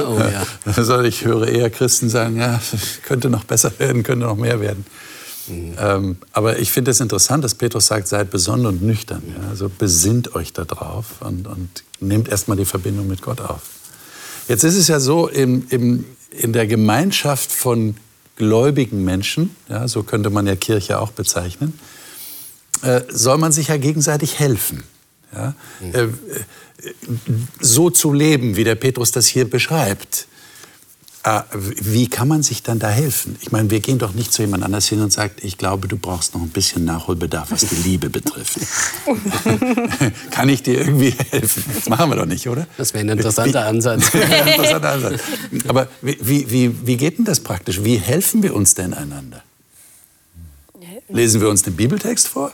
[0.00, 0.46] oh, ja.
[0.76, 2.60] also ich höre eher Christen sagen, ja,
[3.04, 4.84] könnte noch besser werden, könnte noch mehr werden.
[5.48, 5.74] Mhm.
[5.78, 9.22] Ähm, aber ich finde es interessant, dass Petrus sagt, seid besonnen und nüchtern.
[9.26, 9.48] Ja?
[9.48, 11.68] Also besinnt euch darauf und, und
[12.00, 13.77] nehmt erstmal die Verbindung mit Gott auf.
[14.48, 17.96] Jetzt ist es ja so, im, im, in der Gemeinschaft von
[18.36, 21.78] gläubigen Menschen, ja, so könnte man ja Kirche auch bezeichnen,
[22.82, 24.84] äh, soll man sich ja gegenseitig helfen.
[25.34, 25.54] Ja?
[25.80, 25.94] Mhm.
[25.94, 26.08] Äh,
[27.60, 30.28] so zu leben, wie der Petrus das hier beschreibt.
[31.24, 33.36] Äh, wie kann man sich dann da helfen?
[33.40, 35.96] Ich meine, wir gehen doch nicht zu jemand anders hin und sagen, ich glaube, du
[35.96, 38.58] brauchst noch ein bisschen Nachholbedarf, was die Liebe betrifft.
[40.30, 41.64] kann ich dir irgendwie helfen?
[41.74, 42.66] Das machen wir doch nicht, oder?
[42.76, 44.14] Das wäre ein interessanter wie, Ansatz.
[44.14, 45.20] ein interessanter Ansatz.
[45.66, 47.82] Aber wie, wie, wie geht denn das praktisch?
[47.82, 49.42] Wie helfen wir uns denn einander?
[51.08, 52.52] Lesen wir uns den Bibeltext vor?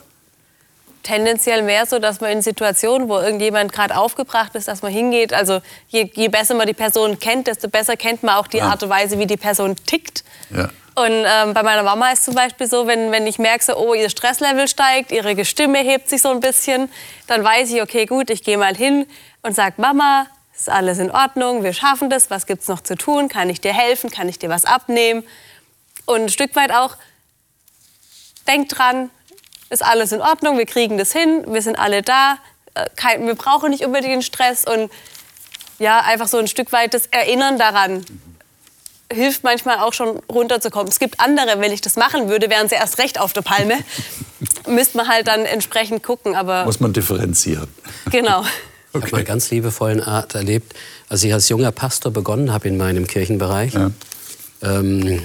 [1.05, 5.33] Tendenziell mehr so, dass man in Situationen, wo irgendjemand gerade aufgebracht ist, dass man hingeht.
[5.33, 8.65] Also je, je, besser man die Person kennt, desto besser kennt man auch die ja.
[8.65, 10.23] Art und Weise, wie die Person tickt.
[10.49, 10.69] Ja.
[10.95, 13.93] Und ähm, bei meiner Mama ist zum Beispiel so, wenn, wenn ich merke, so, oh,
[13.93, 16.89] ihr Stresslevel steigt, ihre Stimme hebt sich so ein bisschen,
[17.27, 19.05] dann weiß ich, okay, gut, ich gehe mal hin
[19.41, 22.95] und sage, Mama, ist alles in Ordnung, wir schaffen das, was gibt es noch zu
[22.95, 25.23] tun, kann ich dir helfen, kann ich dir was abnehmen?
[26.05, 26.95] Und ein Stück weit auch,
[28.47, 29.09] denk dran,
[29.69, 32.37] ist alles in Ordnung, wir kriegen das hin, wir sind alle da,
[32.75, 34.91] äh, kein, wir brauchen nicht unbedingt den Stress und
[35.79, 38.05] ja, einfach so ein Stück weit das Erinnern daran
[39.11, 40.87] hilft manchmal auch schon runterzukommen.
[40.87, 43.77] Es gibt andere, wenn ich das machen würde, wären sie erst recht auf der Palme.
[44.67, 46.65] Müsste man halt dann entsprechend gucken, aber...
[46.65, 47.67] Muss man differenzieren.
[48.11, 48.43] Genau.
[48.93, 49.07] Okay.
[49.07, 50.73] Ich habe mal ganz liebevollen Art erlebt,
[51.09, 53.73] als ich als junger Pastor begonnen habe in meinem Kirchenbereich.
[53.73, 53.91] Ja.
[54.61, 55.21] Ähm,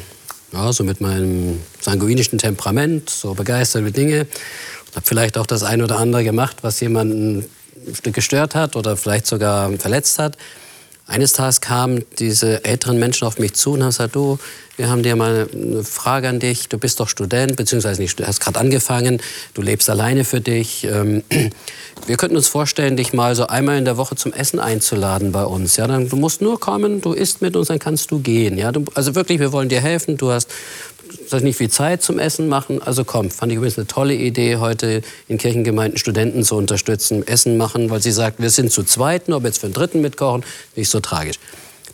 [0.53, 4.27] ja, so mit meinem sanguinischen Temperament, so begeisterte Dinge.
[4.95, 7.45] Habe vielleicht auch das eine oder andere gemacht, was jemanden
[7.87, 10.37] ein Stück gestört hat oder vielleicht sogar verletzt hat.
[11.11, 14.39] Eines Tages kamen diese älteren Menschen auf mich zu und haben gesagt, du,
[14.77, 16.69] wir haben dir mal eine Frage an dich.
[16.69, 19.21] Du bist doch Student, beziehungsweise nicht, hast gerade angefangen,
[19.55, 20.85] du lebst alleine für dich.
[20.85, 21.25] Ähm,
[22.07, 25.45] wir könnten uns vorstellen, dich mal so einmal in der Woche zum Essen einzuladen bei
[25.45, 25.77] uns.
[25.77, 28.57] Ja, dann, du musst nur kommen, du isst mit uns, dann kannst du gehen.
[28.57, 30.17] Ja, du, also wirklich, wir wollen dir helfen.
[30.17, 30.49] Du hast
[31.31, 32.83] das nicht viel Zeit zum Essen machen.
[32.83, 37.57] Also komm, fand ich übrigens eine tolle Idee, heute in Kirchengemeinden Studenten zu unterstützen, Essen
[37.57, 40.45] machen, weil sie sagt, wir sind zu zweiten, ob jetzt für einen dritten mitkochen,
[40.77, 41.39] nicht so tragisch.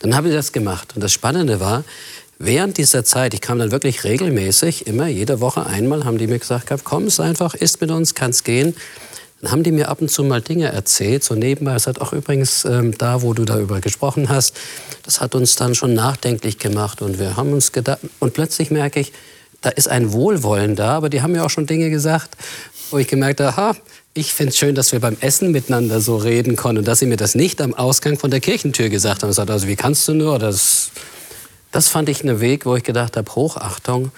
[0.00, 0.92] Dann habe ich das gemacht.
[0.94, 1.84] Und das Spannende war,
[2.38, 6.38] während dieser Zeit, ich kam dann wirklich regelmäßig, immer jede Woche einmal, haben die mir
[6.38, 8.74] gesagt, komm, ist einfach, isst mit uns, kannst gehen.
[9.46, 11.76] Dann haben die mir ab und zu mal Dinge erzählt, so nebenbei.
[11.76, 14.56] Es hat auch übrigens ähm, da, wo du darüber gesprochen hast,
[15.04, 18.98] das hat uns dann schon nachdenklich gemacht und wir haben uns gedacht, und plötzlich merke
[18.98, 19.12] ich,
[19.60, 22.36] da ist ein Wohlwollen da, aber die haben mir auch schon Dinge gesagt,
[22.90, 23.76] wo ich gemerkt habe, aha,
[24.14, 27.06] ich finde es schön, dass wir beim Essen miteinander so reden konnten und dass sie
[27.06, 29.30] mir das nicht am Ausgang von der Kirchentür gesagt haben.
[29.30, 30.40] Ich sagte, also wie kannst du nur?
[30.40, 30.90] Das
[31.76, 34.04] das fand ich einen Weg, wo ich gedacht habe, Hochachtung.
[34.04, 34.10] Mhm.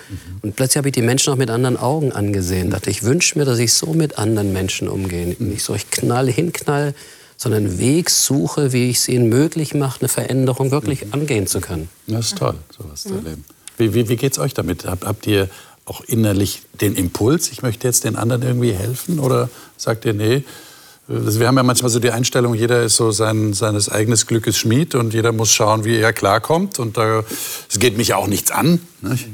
[0.42, 2.70] Und plötzlich habe ich die Menschen auch mit anderen Augen angesehen.
[2.70, 5.34] Dachte, ich wünsche mir, dass ich so mit anderen Menschen umgehe.
[5.36, 5.48] Mhm.
[5.48, 6.94] Nicht so, ich knall, hinknall,
[7.36, 11.14] sondern einen Weg suche, wie ich es ihnen möglich mache, eine Veränderung wirklich mhm.
[11.14, 11.88] angehen zu können.
[12.06, 13.44] Das ist toll, sowas zu erleben.
[13.76, 14.84] Wie, wie, wie geht es euch damit?
[14.84, 15.50] Hab, habt ihr
[15.84, 19.18] auch innerlich den Impuls, ich möchte jetzt den anderen irgendwie helfen?
[19.18, 20.44] Oder sagt ihr, nee,
[21.08, 24.58] also wir haben ja manchmal so die Einstellung, jeder ist so sein, seines eigenes Glückes
[24.58, 26.78] Schmied und jeder muss schauen, wie er klarkommt.
[26.78, 28.80] Und es geht mich auch nichts an.
[29.00, 29.26] Nicht?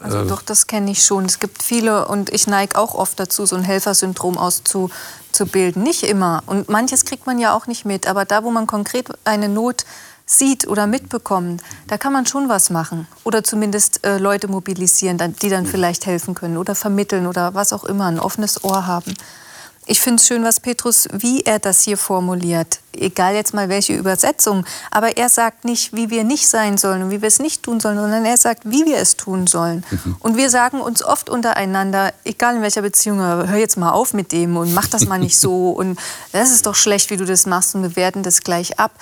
[0.00, 1.24] Also äh, doch, das kenne ich schon.
[1.24, 5.82] Es gibt viele und ich neige auch oft dazu, so ein Helfersyndrom auszubilden.
[5.82, 6.42] Nicht immer.
[6.46, 8.06] Und manches kriegt man ja auch nicht mit.
[8.06, 9.84] Aber da, wo man konkret eine Not
[10.24, 13.06] sieht oder mitbekommt, da kann man schon was machen.
[13.24, 17.84] Oder zumindest äh, Leute mobilisieren, die dann vielleicht helfen können oder vermitteln oder was auch
[17.84, 19.14] immer, ein offenes Ohr haben.
[19.86, 22.78] Ich finde es schön, was Petrus, wie er das hier formuliert.
[22.92, 24.64] Egal jetzt mal welche Übersetzung.
[24.92, 27.80] Aber er sagt nicht, wie wir nicht sein sollen und wie wir es nicht tun
[27.80, 29.84] sollen, sondern er sagt, wie wir es tun sollen.
[29.90, 30.16] Mhm.
[30.20, 34.30] Und wir sagen uns oft untereinander, egal in welcher Beziehung, hör jetzt mal auf mit
[34.30, 35.70] dem und mach das mal nicht so.
[35.82, 35.98] Und
[36.30, 38.92] das ist doch schlecht, wie du das machst und wir werten das gleich ab.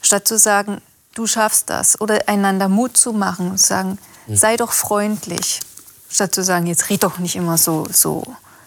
[0.00, 0.80] Statt zu sagen,
[1.14, 2.00] du schaffst das.
[2.00, 4.36] Oder einander Mut zu machen und sagen, mhm.
[4.36, 5.60] sei doch freundlich.
[6.08, 8.22] Statt zu sagen, jetzt red doch nicht immer so, so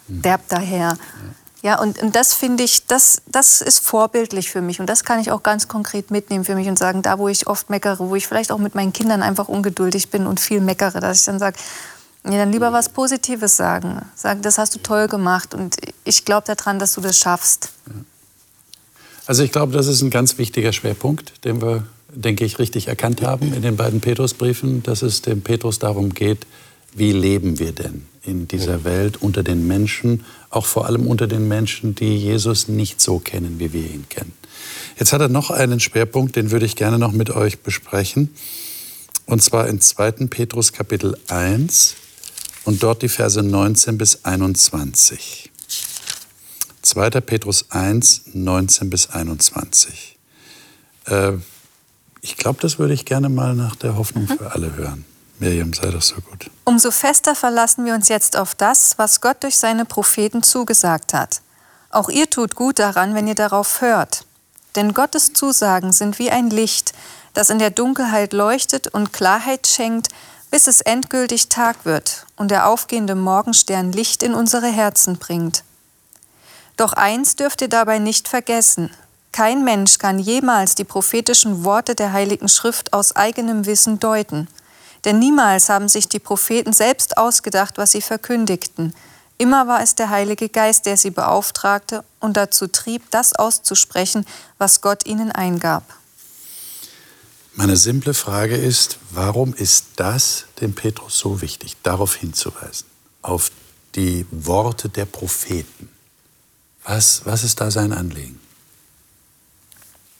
[0.06, 0.22] mhm.
[0.22, 0.90] derb daher.
[0.90, 0.96] Ja,
[1.80, 4.80] und, und das finde ich, das, das ist vorbildlich für mich.
[4.80, 7.46] Und das kann ich auch ganz konkret mitnehmen für mich und sagen, da wo ich
[7.46, 11.00] oft meckere, wo ich vielleicht auch mit meinen Kindern einfach ungeduldig bin und viel meckere,
[11.00, 11.58] dass ich dann sage,
[12.24, 14.02] ja, dann lieber was Positives sagen.
[14.14, 17.70] Sagen, das hast du toll gemacht und ich glaube daran, dass du das schaffst.
[19.26, 23.22] Also ich glaube, das ist ein ganz wichtiger Schwerpunkt, den wir, denke ich, richtig erkannt
[23.22, 26.46] haben in den beiden Petrusbriefen, dass es dem Petrus darum geht,
[26.92, 31.48] wie leben wir denn in dieser Welt unter den Menschen, auch vor allem unter den
[31.48, 34.32] Menschen, die Jesus nicht so kennen, wie wir ihn kennen.
[34.98, 38.34] Jetzt hat er noch einen Schwerpunkt, den würde ich gerne noch mit euch besprechen.
[39.26, 40.26] Und zwar in 2.
[40.28, 41.94] Petrus Kapitel 1
[42.64, 45.50] und dort die Verse 19 bis 21.
[46.82, 47.10] 2.
[47.20, 50.18] Petrus 1, 19 bis 21.
[51.06, 51.32] Äh,
[52.22, 54.36] ich glaube, das würde ich gerne mal nach der Hoffnung mhm.
[54.36, 55.04] für alle hören.
[55.40, 56.50] Miriam, sei doch so gut.
[56.64, 61.40] Umso fester verlassen wir uns jetzt auf das, was Gott durch seine Propheten zugesagt hat.
[61.88, 64.24] Auch ihr tut gut daran, wenn ihr darauf hört.
[64.76, 66.92] Denn Gottes Zusagen sind wie ein Licht,
[67.34, 70.08] das in der Dunkelheit leuchtet und Klarheit schenkt,
[70.50, 75.64] bis es endgültig Tag wird und der aufgehende Morgenstern Licht in unsere Herzen bringt.
[76.76, 78.90] Doch eins dürft ihr dabei nicht vergessen.
[79.32, 84.48] Kein Mensch kann jemals die prophetischen Worte der Heiligen Schrift aus eigenem Wissen deuten.
[85.04, 88.94] Denn niemals haben sich die Propheten selbst ausgedacht, was sie verkündigten.
[89.38, 94.26] Immer war es der Heilige Geist, der sie beauftragte und dazu trieb, das auszusprechen,
[94.58, 95.82] was Gott ihnen eingab.
[97.54, 102.86] Meine simple Frage ist, warum ist das dem Petrus so wichtig, darauf hinzuweisen,
[103.22, 103.50] auf
[103.94, 105.88] die Worte der Propheten?
[106.84, 108.40] Was, was ist da sein Anliegen?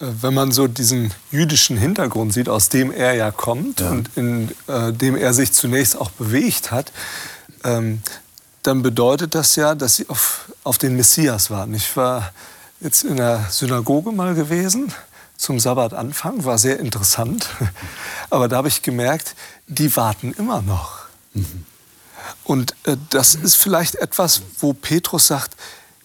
[0.01, 3.91] Wenn man so diesen jüdischen Hintergrund sieht, aus dem er ja kommt ja.
[3.91, 6.91] und in äh, dem er sich zunächst auch bewegt hat,
[7.65, 8.03] ähm,
[8.63, 11.75] dann bedeutet das ja, dass sie auf, auf den Messias warten.
[11.75, 12.33] Ich war
[12.81, 14.93] jetzt in der Synagoge mal gewesen
[15.37, 17.49] zum Sabbatanfang, war sehr interessant.
[18.31, 19.35] Aber da habe ich gemerkt,
[19.67, 21.07] die warten immer noch.
[21.33, 21.65] Mhm.
[22.45, 25.57] Und äh, das ist vielleicht etwas, wo Petrus sagt,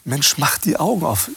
[0.04, 1.30] Mensch, mach die Augen auf.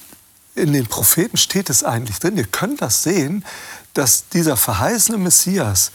[0.60, 2.38] In den Propheten steht es eigentlich drin.
[2.38, 3.46] Ihr könnt das sehen,
[3.94, 5.92] dass dieser verheißene Messias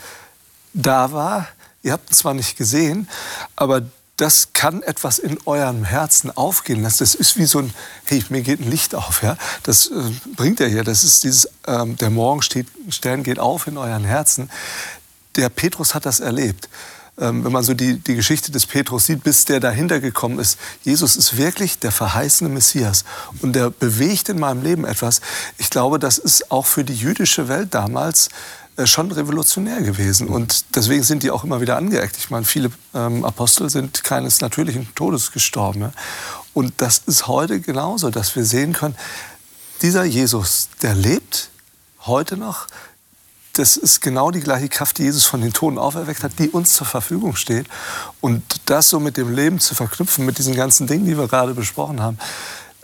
[0.73, 1.49] da war.
[1.83, 3.09] Ihr habt ihn zwar nicht gesehen,
[3.57, 3.83] aber
[4.17, 6.99] das kann etwas in eurem Herzen aufgehen lassen.
[7.01, 9.23] Das ist wie so ein, hey, mir geht ein Licht auf.
[9.23, 9.37] Ja?
[9.65, 9.93] Das äh,
[10.37, 10.85] bringt er hier.
[10.85, 14.51] Das ist dieses, ähm, der Morgenstern geht auf in euren Herzen.
[15.37, 16.69] Der Petrus hat das erlebt.
[17.17, 20.59] Ähm, wenn man so die, die Geschichte des Petrus sieht, bis der dahinter gekommen ist,
[20.83, 23.05] Jesus ist wirklich der verheißene Messias.
[23.41, 25.21] Und der bewegt in meinem Leben etwas.
[25.59, 28.31] Ich glaube, das ist auch für die jüdische Welt damals
[28.77, 30.29] äh, schon revolutionär gewesen.
[30.29, 32.17] Und deswegen sind die auch immer wieder angeeckt.
[32.17, 35.93] Ich meine, viele ähm, Apostel sind keines natürlichen Todes gestorben.
[36.53, 38.97] Und das ist heute genauso, dass wir sehen können,
[39.83, 41.51] dieser Jesus, der lebt
[42.01, 42.67] heute noch.
[43.55, 46.75] Das ist genau die gleiche Kraft, die Jesus von den Toten auferweckt hat, die uns
[46.75, 47.67] zur Verfügung steht.
[48.21, 51.55] Und das so mit dem Leben zu verknüpfen, mit diesen ganzen Dingen, die wir gerade
[51.55, 52.19] besprochen haben,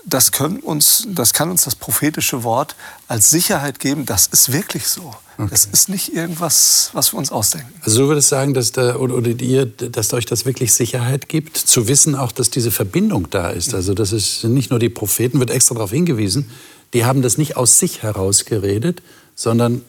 [0.04, 2.76] das, können uns, das kann uns das prophetische Wort
[3.08, 5.14] als Sicherheit geben, das ist wirklich so.
[5.36, 5.48] Okay.
[5.50, 7.72] Das ist nicht irgendwas, was wir uns ausdenken.
[7.82, 11.56] Also du würdest sagen, dass da, oder, oder ihr, dass euch das wirklich Sicherheit gibt,
[11.56, 13.74] zu wissen auch, dass diese Verbindung da ist.
[13.74, 16.50] Also das ist nicht nur die Propheten, wird extra darauf hingewiesen,
[16.92, 19.02] die haben das nicht aus sich heraus geredet,
[19.34, 19.82] sondern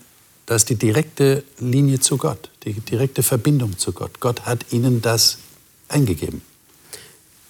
[0.52, 4.20] das ist die direkte Linie zu Gott, die direkte Verbindung zu Gott.
[4.20, 5.38] Gott hat ihnen das
[5.88, 6.42] eingegeben.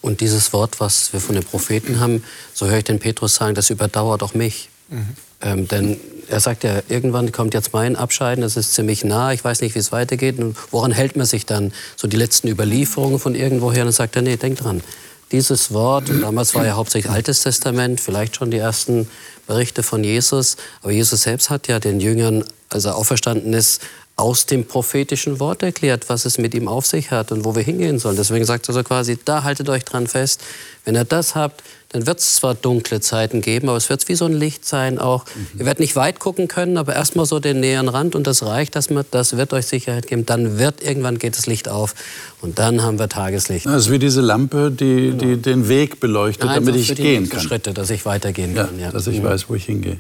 [0.02, 2.24] Und dieses Wort, was wir von den Propheten haben,
[2.54, 4.70] so höre ich den Petrus sagen, das überdauert auch mich.
[4.90, 5.16] Mhm.
[5.42, 5.98] Ähm, denn
[6.28, 9.74] er sagt ja, irgendwann kommt jetzt mein Abscheiden, das ist ziemlich nah, ich weiß nicht,
[9.74, 10.38] wie es weitergeht.
[10.38, 11.74] Und woran hält man sich dann?
[11.96, 13.82] So die letzten Überlieferungen von irgendwoher?
[13.82, 14.84] Und dann sagt er, nee, denk dran.
[15.32, 19.10] Dieses Wort, damals war ja hauptsächlich Altes Testament, vielleicht schon die ersten
[19.48, 20.58] Berichte von Jesus.
[20.82, 23.82] Aber Jesus selbst hat ja den Jüngern, als er auferstanden ist,
[24.22, 27.64] aus dem prophetischen Wort erklärt, was es mit ihm auf sich hat und wo wir
[27.64, 28.16] hingehen sollen.
[28.16, 30.42] Deswegen sagt er so quasi, da haltet euch dran fest.
[30.86, 34.16] Wenn ihr das habt, dann wird es zwar dunkle Zeiten geben, aber es wird wie
[34.16, 35.26] so ein Licht sein auch.
[35.26, 35.60] Mhm.
[35.60, 38.76] Ihr werdet nicht weit gucken können, aber erstmal so den näheren Rand und das reicht,
[38.76, 40.26] dass man, das wird euch Sicherheit geben.
[40.26, 41.96] Dann wird irgendwann geht das Licht auf
[42.42, 43.66] und dann haben wir Tageslicht.
[43.66, 45.42] Das ist wie diese Lampe, die, die genau.
[45.42, 47.42] den Weg beleuchtet, Einfach damit ich gehen kann.
[47.42, 48.80] Schritte, dass ich weitergehen ja, kann.
[48.80, 48.92] Ja.
[48.92, 49.26] Dass ich mhm.
[49.26, 49.98] weiß, wo ich hingehe.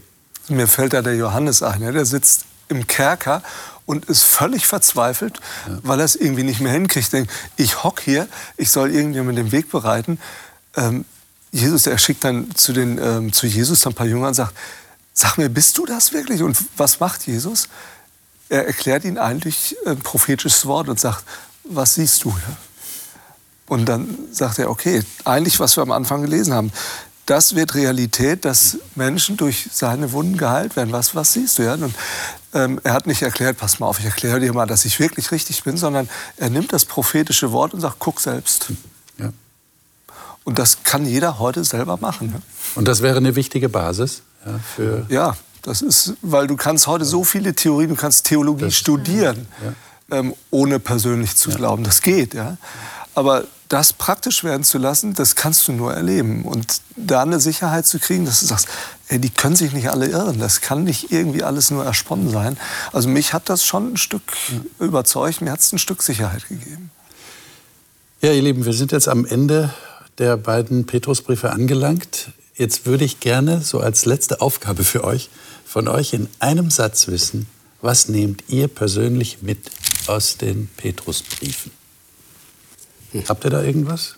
[0.47, 3.43] Mir fällt da der Johannes ein, der sitzt im Kerker
[3.91, 5.77] und ist völlig verzweifelt, ja.
[5.83, 7.11] weil er es irgendwie nicht mehr hinkriegt.
[7.11, 10.17] Denkt, ich hock hier, ich soll irgendjemand den Weg bereiten.
[10.77, 11.03] Ähm,
[11.51, 14.55] Jesus, er schickt dann zu, den, ähm, zu Jesus ein paar Jünger und sagt,
[15.13, 16.41] sag mir, bist du das wirklich?
[16.41, 17.67] Und was macht Jesus?
[18.47, 21.25] Er erklärt ihn eigentlich ein prophetisches Wort und sagt,
[21.65, 22.33] was siehst du?
[23.67, 26.71] Und dann sagt er, okay, eigentlich was wir am Anfang gelesen haben,
[27.31, 30.91] das wird Realität, dass Menschen durch seine Wunden geheilt werden.
[30.91, 31.63] Was, was siehst du?
[31.63, 31.75] Ja?
[31.75, 31.95] Und
[32.53, 35.31] ähm, er hat nicht erklärt, pass mal auf, ich erkläre dir mal, dass ich wirklich
[35.31, 38.73] richtig bin, sondern er nimmt das prophetische Wort und sagt, guck selbst.
[39.17, 39.31] Ja.
[40.43, 42.31] Und das kann jeder heute selber machen.
[42.31, 42.41] Ne?
[42.75, 45.05] Und das wäre eine wichtige Basis ja, für.
[45.07, 49.47] Ja, das ist, weil du kannst heute so viele Theorien, du kannst Theologie das, studieren,
[50.09, 50.17] ja.
[50.19, 51.85] ähm, ohne persönlich zu glauben.
[51.85, 52.57] Das geht, ja.
[53.15, 56.43] Aber das praktisch werden zu lassen, das kannst du nur erleben.
[56.43, 58.67] Und da eine Sicherheit zu kriegen, dass du sagst,
[59.07, 60.39] ey, die können sich nicht alle irren.
[60.39, 62.57] Das kann nicht irgendwie alles nur ersponnen sein.
[62.91, 64.23] Also mich hat das schon ein Stück
[64.79, 66.91] überzeugt, mir hat es ein Stück Sicherheit gegeben.
[68.19, 69.73] Ja, ihr Lieben, wir sind jetzt am Ende
[70.17, 72.31] der beiden Petrusbriefe angelangt.
[72.55, 75.29] Jetzt würde ich gerne so als letzte Aufgabe für euch
[75.65, 77.47] von euch in einem Satz wissen,
[77.81, 79.71] was nehmt ihr persönlich mit
[80.07, 81.71] aus den Petrusbriefen?
[83.11, 83.23] Hm.
[83.27, 84.15] Habt ihr da irgendwas?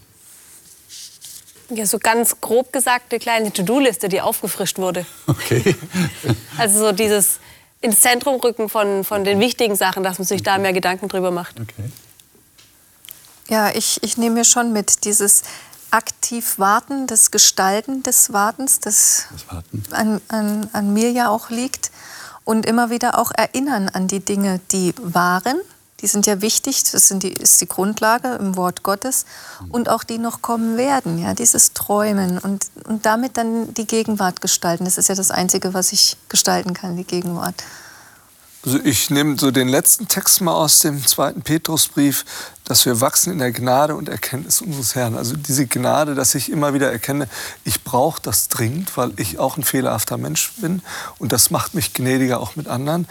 [1.70, 5.06] Ja, so ganz grob gesagt, eine kleine To-Do-Liste, die aufgefrischt wurde.
[5.28, 5.76] Okay.
[6.58, 7.40] also so dieses
[7.82, 11.32] ins Zentrum rücken von, von den wichtigen Sachen, dass man sich da mehr Gedanken drüber
[11.32, 11.60] macht.
[11.60, 11.90] Okay.
[13.50, 15.44] Ja, ich, ich nehme mir schon mit dieses
[15.92, 19.84] aktiv Warten, das Gestalten des Wartens, das, das Warten.
[19.92, 21.92] An, an, an mir ja auch liegt.
[22.46, 25.60] Und immer wieder auch erinnern an die Dinge, die waren.
[26.04, 29.26] Die sind ja wichtig, das sind die, ist die Grundlage im Wort Gottes.
[29.70, 34.42] Und auch die noch kommen werden, ja, dieses Träumen und, und damit dann die Gegenwart
[34.42, 34.84] gestalten.
[34.84, 37.64] Das ist ja das Einzige, was ich gestalten kann, die Gegenwart.
[38.66, 42.24] Also ich nehme so den letzten Text mal aus dem zweiten Petrusbrief,
[42.64, 45.18] dass wir wachsen in der Gnade und Erkenntnis unseres Herrn.
[45.18, 47.28] Also diese Gnade, dass ich immer wieder erkenne,
[47.66, 50.82] ich brauche das dringend, weil ich auch ein fehlerhafter Mensch bin
[51.18, 53.08] und das macht mich gnädiger auch mit anderen.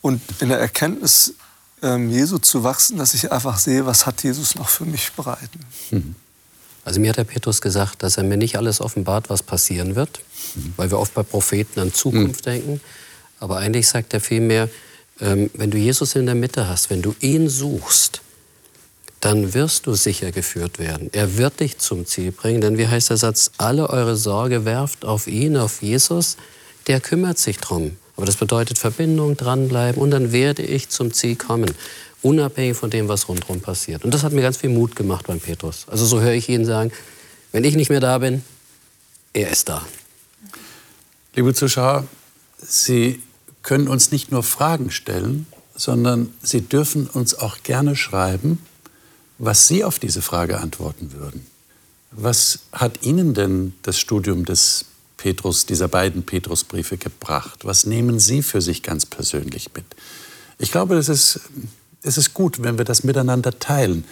[0.00, 1.34] Und in der Erkenntnis
[1.82, 5.50] ähm, Jesu zu wachsen, dass ich einfach sehe, was hat Jesus noch für mich bereit.
[5.90, 6.14] Mhm.
[6.84, 10.20] Also mir hat der Petrus gesagt, dass er mir nicht alles offenbart, was passieren wird,
[10.54, 10.72] mhm.
[10.76, 12.50] weil wir oft bei Propheten an Zukunft mhm.
[12.50, 12.80] denken.
[13.40, 14.68] Aber eigentlich sagt er vielmehr,
[15.20, 18.22] ähm, wenn du Jesus in der Mitte hast, wenn du ihn suchst,
[19.20, 21.10] dann wirst du sicher geführt werden.
[21.12, 25.04] Er wird dich zum Ziel bringen, denn wie heißt der Satz, alle eure Sorge werft
[25.04, 26.36] auf ihn, auf Jesus,
[26.86, 27.96] der kümmert sich drum.
[28.18, 31.70] Aber das bedeutet Verbindung, dranbleiben und dann werde ich zum Ziel kommen,
[32.20, 34.04] unabhängig von dem, was rundherum passiert.
[34.04, 35.86] Und das hat mir ganz viel Mut gemacht beim Petrus.
[35.86, 36.90] Also so höre ich ihn sagen,
[37.52, 38.42] wenn ich nicht mehr da bin,
[39.34, 39.86] er ist da.
[41.36, 42.08] Liebe Zuschauer,
[42.60, 43.22] Sie
[43.62, 45.46] können uns nicht nur Fragen stellen,
[45.76, 48.58] sondern Sie dürfen uns auch gerne schreiben,
[49.38, 51.46] was Sie auf diese Frage antworten würden.
[52.10, 54.86] Was hat Ihnen denn das Studium des
[55.18, 57.66] Petrus, dieser beiden Petrusbriefe gebracht?
[57.66, 59.84] Was nehmen Sie für sich ganz persönlich mit?
[60.58, 61.40] Ich glaube, es ist,
[62.02, 64.04] es ist gut, wenn wir das miteinander teilen.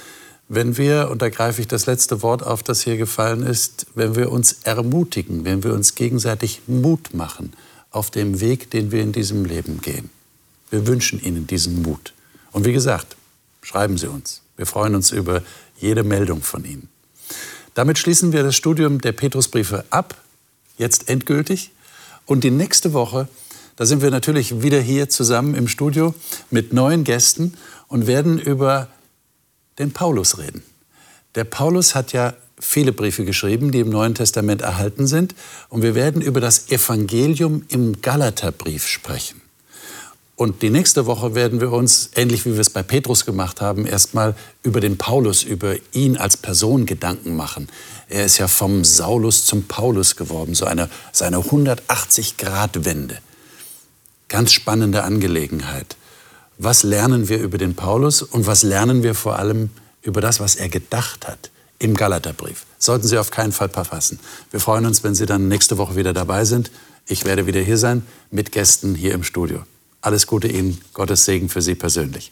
[0.49, 4.15] Wenn wir, und da greife ich das letzte Wort auf, das hier gefallen ist, wenn
[4.15, 7.55] wir uns ermutigen, wenn wir uns gegenseitig Mut machen,
[7.91, 10.11] auf dem Weg, den wir in diesem Leben gehen.
[10.71, 12.13] Wir wünschen Ihnen diesen Mut.
[12.53, 13.17] Und wie gesagt,
[13.63, 14.43] schreiben Sie uns.
[14.57, 15.43] Wir freuen uns über
[15.79, 16.89] jede Meldung von Ihnen.
[17.75, 20.17] Damit schließen wir das Studium der Petrusbriefe ab,
[20.77, 21.71] jetzt endgültig.
[22.27, 23.29] Und die nächste Woche,
[23.77, 26.15] da sind wir natürlich wieder hier zusammen im Studio
[26.51, 27.55] mit neuen Gästen
[27.89, 28.89] und werden über
[29.79, 30.63] den Paulus reden.
[31.35, 35.35] Der Paulus hat ja viele Briefe geschrieben, die im Neuen Testament erhalten sind.
[35.69, 39.43] Und wir werden über das Evangelium im Galaterbrief sprechen.
[40.37, 43.87] Und die nächste Woche werden wir uns, ähnlich wie wir es bei Petrus gemacht haben,
[43.87, 47.69] erstmal über den Paulus, über ihn als Person Gedanken machen.
[48.11, 53.19] Er ist ja vom Saulus zum Paulus geworden, so eine, so eine 180-Grad-Wende.
[54.29, 55.97] Ganz spannende Angelegenheit.
[56.59, 59.71] Was lernen wir über den Paulus und was lernen wir vor allem
[60.03, 61.51] über das, was er gedacht hat?
[61.79, 62.65] im Galaterbrief.
[62.79, 64.19] Sollten Sie auf keinen Fall verfassen.
[64.51, 66.71] Wir freuen uns, wenn Sie dann nächste Woche wieder dabei sind.
[67.07, 69.63] Ich werde wieder hier sein mit Gästen hier im Studio.
[70.07, 72.31] Alles Gute Ihnen, Gottes Segen für Sie persönlich.